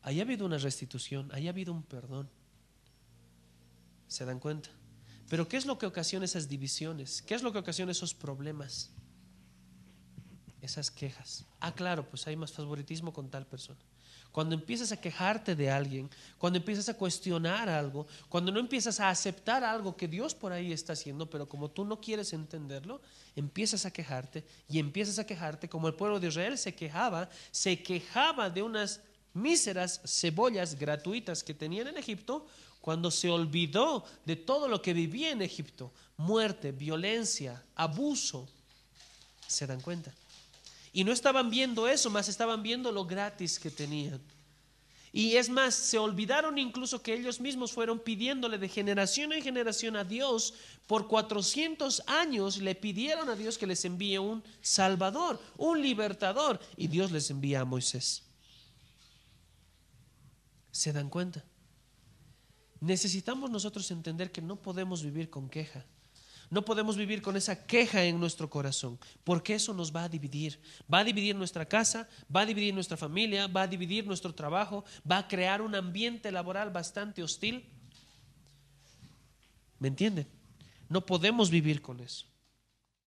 Ahí 0.03 0.19
ha 0.19 0.23
habido 0.23 0.47
una 0.47 0.59
restitución, 0.59 1.31
ahí 1.33 1.47
ha 1.47 1.51
habido 1.51 1.73
un 1.73 1.83
perdón. 1.83 2.29
¿Se 4.09 4.25
dan 4.25 4.41
cuenta? 4.41 4.71
Pero 5.29 5.47
¿qué 5.47 5.57
es 5.57 5.67
lo 5.67 5.79
que 5.79 5.87
ocasiona 5.87 6.25
esas 6.25 6.49
divisiones? 6.49 7.23
¿Qué 7.23 7.35
es 7.35 7.43
lo 7.43 7.53
que 7.53 7.59
ocasiona 7.59 7.93
esos 7.93 8.15
problemas? 8.15 8.91
Esas 10.63 10.91
quejas. 10.91 11.45
Ah, 11.59 11.75
claro, 11.75 12.09
pues 12.09 12.27
hay 12.27 12.37
más 12.37 12.53
favoritismo 12.53 13.13
con 13.13 13.31
tal 13.31 13.47
persona. 13.47 13.81
Cuando 14.33 14.55
empiezas 14.55 14.93
a 14.93 15.01
quejarte 15.01 15.57
de 15.57 15.71
alguien, 15.71 16.09
cuando 16.39 16.59
empiezas 16.59 16.89
a 16.89 16.95
cuestionar 16.95 17.69
algo, 17.69 18.07
cuando 18.29 18.53
no 18.53 18.61
empiezas 18.61 19.01
a 19.01 19.09
aceptar 19.09 19.65
algo 19.65 19.97
que 19.97 20.07
Dios 20.07 20.35
por 20.35 20.53
ahí 20.53 20.73
está 20.73 20.93
haciendo, 20.93 21.29
pero 21.29 21.49
como 21.49 21.71
tú 21.71 21.85
no 21.85 22.01
quieres 22.01 22.33
entenderlo, 22.33 23.01
empiezas 23.35 23.87
a 23.87 23.91
quejarte 23.91 24.45
y 24.69 24.79
empiezas 24.79 25.19
a 25.19 25.27
quejarte 25.27 25.69
como 25.69 25.89
el 25.89 25.95
pueblo 25.95 26.21
de 26.21 26.29
Israel 26.29 26.57
se 26.59 26.75
quejaba, 26.75 27.29
se 27.51 27.83
quejaba 27.83 28.51
de 28.51 28.63
unas 28.63 29.01
míseras 29.35 30.01
cebollas 30.05 30.79
gratuitas 30.79 31.43
que 31.43 31.55
tenían 31.55 31.89
en 31.89 31.97
Egipto 31.97 32.47
cuando 32.81 33.11
se 33.11 33.29
olvidó 33.29 34.05
de 34.25 34.37
todo 34.37 34.69
lo 34.69 34.81
que 34.81 34.95
vivía 34.95 35.31
en 35.31 35.43
Egipto, 35.43 35.93
muerte, 36.17 36.71
violencia, 36.71 37.65
abuso. 37.75 38.49
¿Se 39.47 39.67
dan 39.67 39.81
cuenta? 39.81 40.15
Y 40.93 41.05
no 41.05 41.13
estaban 41.13 41.51
viendo 41.51 41.87
eso, 41.87 42.11
más 42.11 42.29
estaban 42.29 42.63
viendo 42.63 42.91
lo 42.91 43.05
gratis 43.05 43.59
que 43.59 43.71
tenían. 43.71 44.21
Y 45.13 45.37
es 45.37 45.49
más, 45.49 45.75
se 45.75 45.99
olvidaron 45.99 46.57
incluso 46.57 47.03
que 47.03 47.15
ellos 47.15 47.41
mismos 47.41 47.73
fueron 47.73 47.99
pidiéndole 47.99 48.59
de 48.59 48.69
generación 48.69 49.33
en 49.33 49.43
generación 49.43 49.97
a 49.97 50.05
Dios, 50.05 50.55
por 50.87 51.09
400 51.09 52.05
años 52.07 52.59
le 52.59 52.77
pidieron 52.77 53.29
a 53.29 53.35
Dios 53.35 53.59
que 53.59 53.67
les 53.67 53.85
envíe 53.85 54.19
un 54.19 54.43
Salvador, 54.61 55.41
un 55.57 55.83
libertador, 55.83 56.61
y 56.77 56.87
Dios 56.87 57.11
les 57.11 57.31
envía 57.31 57.61
a 57.61 57.65
Moisés. 57.65 58.23
¿Se 60.71 60.93
dan 60.93 61.11
cuenta? 61.11 61.45
Necesitamos 62.81 63.51
nosotros 63.51 63.91
entender 63.91 64.31
que 64.31 64.41
no 64.41 64.57
podemos 64.57 65.03
vivir 65.03 65.29
con 65.29 65.49
queja. 65.49 65.85
No 66.51 66.65
podemos 66.65 66.97
vivir 66.97 67.23
con 67.23 67.37
esa 67.37 67.65
queja 67.65 68.03
en 68.05 68.19
nuestro 68.19 68.51
corazón, 68.51 68.99
porque 69.23 69.55
eso 69.55 69.73
nos 69.73 69.95
va 69.95 70.05
a 70.05 70.09
dividir. 70.09 70.61
Va 70.93 70.99
a 70.99 71.05
dividir 71.05 71.37
nuestra 71.37 71.65
casa, 71.65 72.09
va 72.35 72.41
a 72.41 72.47
dividir 72.47 72.75
nuestra 72.75 72.97
familia, 72.97 73.47
va 73.47 73.63
a 73.63 73.67
dividir 73.69 74.05
nuestro 74.05 74.35
trabajo, 74.35 74.85
va 75.09 75.19
a 75.19 75.29
crear 75.29 75.63
un 75.63 75.77
ambiente 75.77 76.33
laboral 76.33 76.71
bastante 76.71 77.23
hostil. 77.23 77.65
¿Me 79.79 79.89
entienden? 79.89 80.27
No 80.89 81.07
podemos 81.07 81.51
vivir 81.51 81.81
con 81.81 82.01
eso. 82.01 82.27